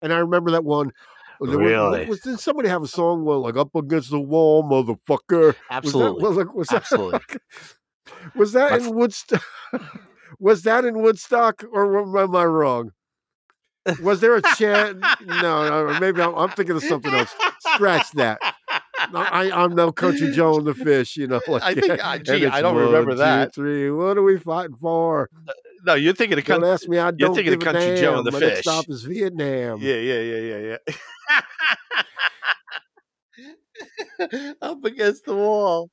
[0.00, 0.92] And I remember that one.
[1.40, 2.06] There Really?
[2.06, 5.54] Was, did somebody have a song well, like "Up Against the Wall, Motherfucker"?
[5.70, 7.20] Absolutely, Was that, was, that, absolutely.
[8.34, 9.42] was that My in Woodstock?
[10.38, 12.92] was that in Woodstock, or am I wrong?
[14.02, 15.00] Was there a chant?
[15.26, 17.34] no, no, maybe I'm, I'm thinking of something else.
[17.74, 18.38] Scratch that.
[19.12, 21.40] No, I, I'm no Country Joe and the Fish, you know.
[21.48, 23.54] Like, I think, uh, gee, I don't one, remember two, that.
[23.54, 23.90] Three.
[23.90, 25.28] What are we fighting for?
[25.84, 26.98] No, you're thinking of Don't ask me.
[26.98, 27.96] I don't thinking of give a damn.
[27.96, 29.80] Joe and the My next stop is Vietnam.
[29.80, 30.76] Yeah, yeah, yeah, yeah,
[34.18, 34.54] yeah.
[34.62, 35.90] Up against the wall.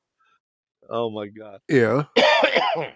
[0.90, 1.60] Oh my god.
[1.68, 2.04] Yeah.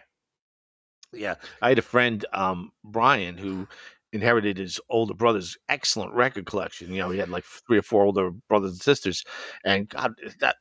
[1.14, 3.68] yeah, I had a friend, um, Brian, who
[4.14, 6.92] inherited his older brother's excellent record collection.
[6.92, 9.24] You know, he had like three or four older brothers and sisters,
[9.66, 10.56] and God, that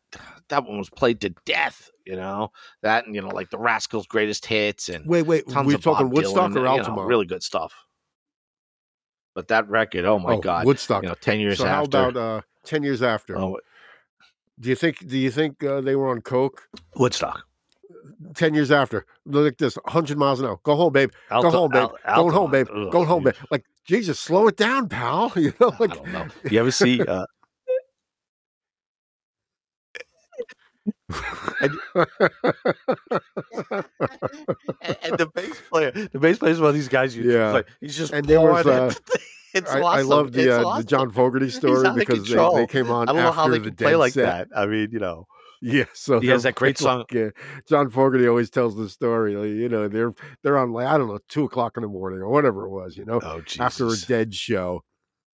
[0.48, 1.90] that one was played to death.
[2.04, 2.52] You know
[2.82, 5.46] that, and you know, like the Rascals' greatest hits, and Wait, wait.
[5.46, 7.08] We're talking Bob Woodstock Dylan, or you know, Altamont?
[7.08, 7.72] really good stuff.
[9.34, 11.02] But that record, oh my oh, God, Woodstock.
[11.02, 11.98] you know, ten years so after.
[11.98, 13.38] how about uh, ten years after?
[13.38, 13.58] oh,
[14.60, 15.06] Do you think?
[15.06, 16.68] Do you think uh, they were on coke?
[16.96, 17.44] Woodstock?
[18.34, 20.58] Ten years after, look at this, hundred miles an hour.
[20.62, 21.10] Go home, babe.
[21.30, 21.88] Go home, babe.
[22.04, 22.68] Al- Going home, babe.
[22.68, 22.92] Altamont.
[22.92, 23.34] Going home, babe.
[23.50, 25.32] Like Jesus, slow it down, pal.
[25.36, 26.26] You know, like I don't know.
[26.50, 27.00] You ever see?
[27.00, 27.26] Uh,
[31.60, 31.78] and,
[35.02, 37.50] and the bass player, the bass player is one of these guys you Yeah.
[37.52, 37.62] play.
[37.80, 38.94] He's just And there was, pouring uh.
[39.54, 40.84] It's I, I love the It's uh, the.
[40.84, 43.64] John Fogerty story because they, they came on I don't know after how they the
[43.66, 44.48] can dead play like set.
[44.50, 44.58] that.
[44.58, 45.28] I mean, you know,
[45.62, 47.30] Yeah, so He has that great like, song- uh,
[47.68, 49.36] John Fogerty always tells the story.
[49.36, 50.12] like, you know, they're
[50.42, 52.96] they're on like I don't know two o'clock in the morning or whatever it was.
[52.96, 53.60] You know, oh Jesus.
[53.60, 54.82] after a dead show,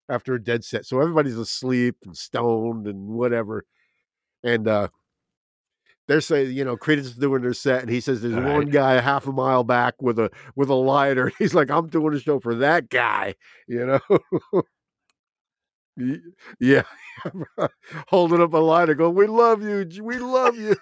[0.07, 0.85] after a dead set.
[0.85, 3.65] So everybody's asleep and stoned and whatever.
[4.43, 4.89] And uh
[6.07, 8.59] they're saying, you know, Creedence is doing their set, and he says there's All one
[8.65, 8.71] right.
[8.71, 11.31] guy a half a mile back with a with a lighter.
[11.39, 13.35] He's like, I'm doing a show for that guy,
[13.67, 13.99] you know.
[16.59, 16.83] Yeah,
[18.07, 20.75] holding up a lighter, going, "We love you, we love you."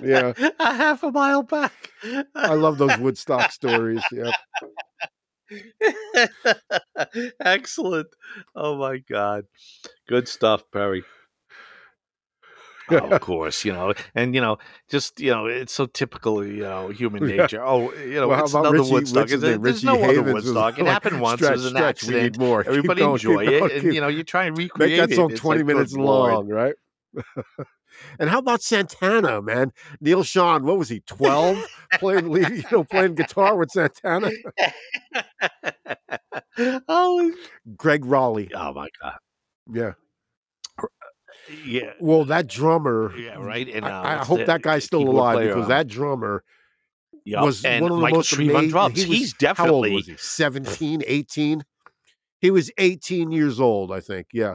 [0.00, 0.32] Yeah.
[0.58, 1.90] a half a mile back.
[2.34, 4.02] I love those Woodstock stories.
[4.12, 4.30] Yeah,
[7.40, 8.08] Excellent.
[8.54, 9.44] Oh my God.
[10.08, 11.04] Good stuff, Perry.
[12.90, 14.58] Oh, of course, you know, and you know,
[14.90, 17.36] just you know, it's so typical, you know, human Yeah.
[17.36, 17.64] nature.
[17.64, 19.28] Oh, you know, Well, how it's about another Richie- Woodstock.
[19.28, 20.78] his There's, Richie no other Havens was Woodstock.
[20.78, 21.38] It like, happened once.
[21.40, 22.22] stretch, it was an stretch, We accident.
[22.22, 22.60] need more.
[22.66, 25.16] Everybody going, enjoy it, going, and you know, you try and recreate make that it.
[25.16, 26.74] song It's twenty like, minutes long, right?
[28.18, 29.70] and how about Santana, man?
[30.00, 31.00] Neal Schon, what was he?
[31.00, 31.58] Twelve,
[32.00, 34.30] playing lead, you know, playing guitar with Santana.
[36.88, 37.32] oh,
[37.76, 39.14] Gregg Rolie, oh my God.
[39.72, 39.92] yeah.
[41.64, 41.92] Yeah.
[42.00, 43.12] Well, that drummer.
[43.16, 43.68] Yeah, right.
[43.68, 46.44] And uh, I, I hope the that guy's still alive player, because uh, that drummer
[47.24, 48.68] Yup, was and one of the Michael most amazing.
[48.70, 49.00] drums.
[49.02, 50.16] he was- He's How old definitely was he?
[50.16, 51.64] 17, 18?
[52.40, 54.28] He was 18 years old, I think.
[54.32, 54.54] Yeah.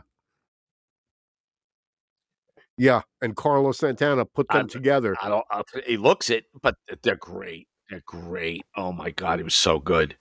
[2.78, 3.02] Yeah.
[3.22, 5.16] And Carlos Santana put them I'm- together.
[5.22, 5.46] I don't.
[5.52, 7.68] I'll, he looks it, but they're great.
[7.90, 8.64] They're great.
[8.76, 10.18] Oh my god, he was so good.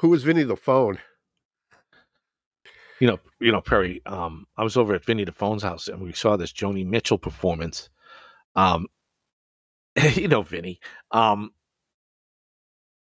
[0.00, 0.98] Who was Vinny the Phone?
[3.00, 4.02] You know, you know, Perry.
[4.06, 7.18] Um, I was over at Vinny the Phone's house, and we saw this Joni Mitchell
[7.18, 7.88] performance.
[8.56, 8.86] Um,
[10.14, 10.80] you know, Vinny.
[11.10, 11.52] Um,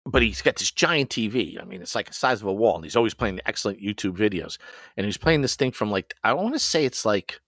[0.07, 1.61] but he's got this giant TV.
[1.61, 4.17] I mean, it's like the size of a wall, and he's always playing excellent YouTube
[4.17, 4.59] videos.
[4.97, 7.41] And he's playing this thing from like I don't want to say it's like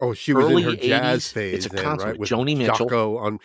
[0.00, 1.32] Oh, she was in her Early jazz 80s.
[1.32, 1.54] phase.
[1.54, 2.18] It's a then, concert right?
[2.18, 2.88] with Joni Mitchell.
[2.88, 3.38] Jaco on.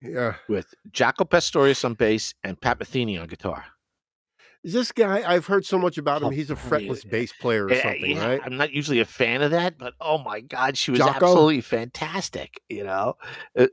[0.00, 0.34] Yeah.
[0.48, 3.64] with Jaco Pastorius on bass and Pat Metheny on guitar.
[4.66, 6.28] This guy, I've heard so much about him.
[6.28, 8.40] Oh, He's a fretless bass player or Eh, something, yeah, right?
[8.42, 11.16] I'm not usually a fan of that, but oh my god, she was Jaco?
[11.16, 12.60] absolutely fantastic.
[12.70, 13.14] You know,
[13.58, 13.66] Uh,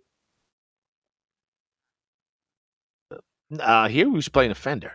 [3.57, 4.91] uh, here he was playing a Fender,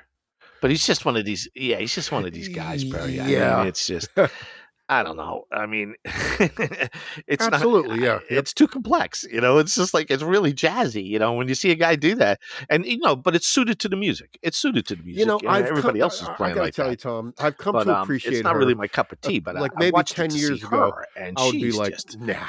[0.61, 1.49] but he's just one of these.
[1.55, 3.19] Yeah, he's just one of these guys, Barry.
[3.19, 3.63] I mean, Yeah.
[3.65, 4.09] it's just.
[4.89, 5.47] I don't know.
[5.51, 8.39] I mean, it's Absolutely, not, yeah, yep.
[8.39, 9.59] It's too complex, you know.
[9.59, 11.33] It's just like it's really jazzy, you know.
[11.33, 13.97] When you see a guy do that, and you know, but it's suited to the
[13.97, 14.39] music.
[14.43, 15.19] It's suited to the music.
[15.21, 16.91] You know, and I've everybody come, else is I- I, playing gotta like tell that
[16.93, 18.61] you, Tom, I've come but to um, appreciate it's not her.
[18.61, 19.41] really my cup of tea.
[19.41, 21.73] But I- like I, maybe watched it 10 to years ago, and I would be
[21.73, 22.47] like, just, nah,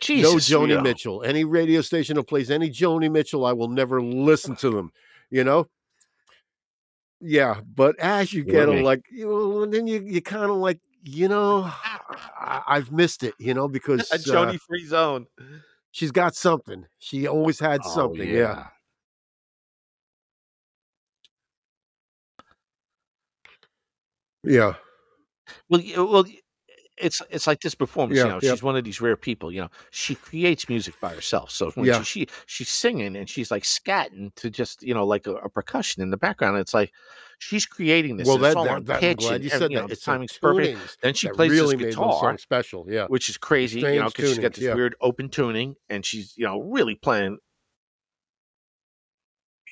[0.00, 0.80] Jesus, no Joni you know.
[0.80, 1.22] Mitchell.
[1.22, 4.90] Any radio station that plays any Joni Mitchell, I will never listen to them.
[5.28, 5.68] You know.
[7.20, 10.56] Yeah, but as you You get them, like you know, then you you kind of
[10.56, 13.34] like you know, I, I've missed it.
[13.38, 15.26] You know because a uh, Joni free zone.
[15.90, 16.86] she's got something.
[16.98, 18.28] She always had Oh, something.
[18.28, 18.68] yeah.
[24.44, 24.74] yeah.
[25.68, 26.24] Well, well,
[26.98, 28.18] it's it's like this performance.
[28.18, 28.52] Yeah, you know, yep.
[28.52, 29.50] she's one of these rare people.
[29.50, 31.50] You know, she creates music by herself.
[31.50, 32.02] So when Yeah.
[32.02, 35.48] she, she she's singing and she's like scatting to just you know like a, a
[35.48, 36.58] percussion in the background.
[36.58, 36.92] It's like
[37.42, 38.26] she's creating this.
[38.26, 39.70] Well, and it's that, all that, on that I'm pitch glad and, you and, said
[39.70, 39.88] you know, that.
[39.88, 40.98] the It's the timing's perfect.
[41.02, 42.86] Then she plays really this made those guitar, songs special.
[42.88, 43.06] Yeah.
[43.06, 43.80] which is crazy.
[43.80, 44.74] You know, because she's got this yeah.
[44.74, 47.38] weird open tuning, and she's you know really playing.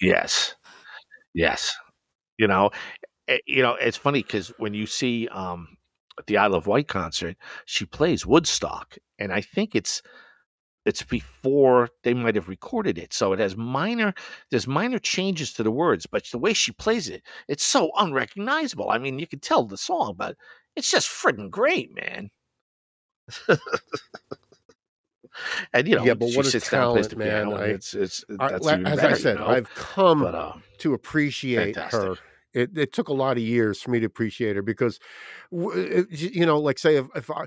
[0.00, 0.54] Yes,
[1.34, 1.76] yes.
[2.38, 2.70] You know,
[3.28, 5.68] eh, you know it's funny because when you see um
[6.26, 10.02] the Isle of Wight concert, she plays Woodstock, and I think it's
[10.90, 14.12] it's before they might have recorded it, so it has minor
[14.50, 18.90] there's minor changes to the words, but the way she plays it, it's so unrecognizable.
[18.90, 20.36] I mean, you can tell the song, but
[20.76, 22.30] it's just friggin' great, man.
[25.72, 27.60] and you know, Yeah, but she what a sits down and plays talent, man.
[27.60, 28.66] I- it's it's I, as
[28.98, 29.50] I said, you know?
[29.50, 32.00] I've come but uh, to appreciate fantastic.
[32.00, 32.16] her.
[32.52, 34.98] It, it took a lot of years for me to appreciate her because,
[35.52, 37.44] w- it- y- you know, like say if, if I,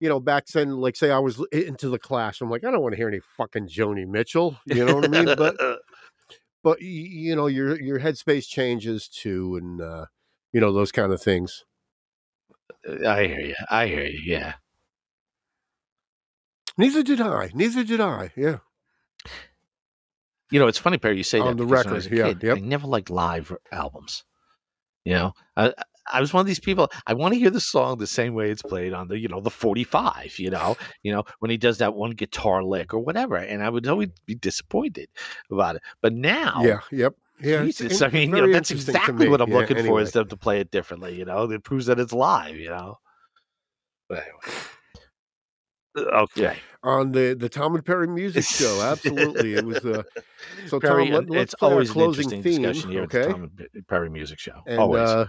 [0.00, 2.82] you know, back then, like say I was into the class, I'm like, I don't
[2.82, 4.58] want to hear any fucking Joni Mitchell.
[4.66, 5.36] You know what I mean?
[5.36, 5.56] But
[6.62, 10.06] but you know, your your headspace changes too, and uh,
[10.52, 11.64] you know those kind of things.
[13.06, 13.54] I hear you.
[13.70, 14.20] I hear you.
[14.24, 14.54] Yeah.
[16.78, 17.50] Neither did I.
[17.54, 18.32] Neither did I.
[18.36, 18.58] Yeah.
[20.50, 21.16] You know, it's funny, Perry.
[21.16, 22.56] You say On that the because I record, yeah, kid, yep.
[22.58, 24.24] I never liked live albums.
[25.04, 25.72] You know, I,
[26.12, 26.90] I was one of these people.
[27.06, 29.40] I want to hear the song the same way it's played on the, you know,
[29.40, 30.38] the forty-five.
[30.38, 33.68] You know, you know when he does that one guitar lick or whatever, and I
[33.68, 35.08] would always be disappointed
[35.50, 35.82] about it.
[36.00, 36.80] But now, Yeah.
[36.92, 37.14] Yep.
[37.40, 37.64] Yeah.
[37.64, 40.36] Jesus, I mean, you know, that's exactly what I'm Yeah, looking for is them to
[40.36, 41.14] play it differently.
[41.14, 42.56] You know, it proves that it's live.
[42.56, 42.98] You know.
[44.08, 44.62] But anyway.
[45.98, 46.58] Okay.
[46.82, 48.80] on the the Tom and Perry music show.
[48.82, 49.84] Absolutely, it was.
[49.84, 50.02] Uh,
[50.66, 53.18] so Perry, Tom, let, let's it's always an closing interesting theme, discussion here at the
[53.20, 53.32] okay?
[53.32, 54.62] Tom and Perry Music Show.
[54.66, 55.08] And always.
[55.08, 55.26] uh,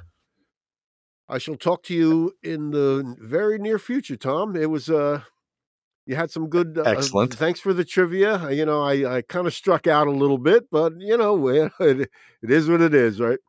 [1.30, 4.56] I shall talk to you in the very near future, Tom.
[4.56, 5.22] It was uh,
[6.06, 6.78] you had some good.
[6.78, 7.34] Uh, Excellent.
[7.34, 8.50] Thanks for the trivia.
[8.50, 11.72] You know, I I kind of struck out a little bit, but you know, it,
[11.80, 12.10] it
[12.52, 13.40] is what it is, right?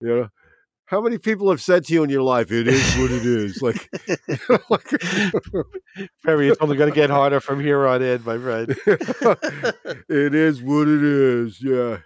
[0.00, 0.28] You know.
[0.88, 3.60] How many people have said to you in your life, "It is what it is"?
[3.60, 3.90] Like,
[4.70, 4.88] like
[6.24, 8.70] Perry, it's only going to get harder from here on in, my friend.
[10.08, 11.60] it is what it is.
[11.60, 11.98] Yeah.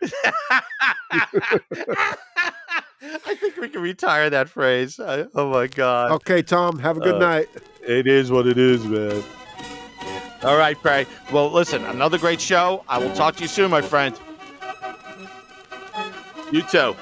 [3.02, 5.00] I think we can retire that phrase.
[5.00, 6.12] I, oh my God.
[6.12, 6.78] Okay, Tom.
[6.78, 7.48] Have a good Uh, night.
[7.86, 9.22] It is what it is, man.
[10.42, 11.06] All right, Perry.
[11.32, 12.84] Well, listen, another great show.
[12.88, 14.18] I will talk to you soon, my friend.
[16.52, 16.94] You too.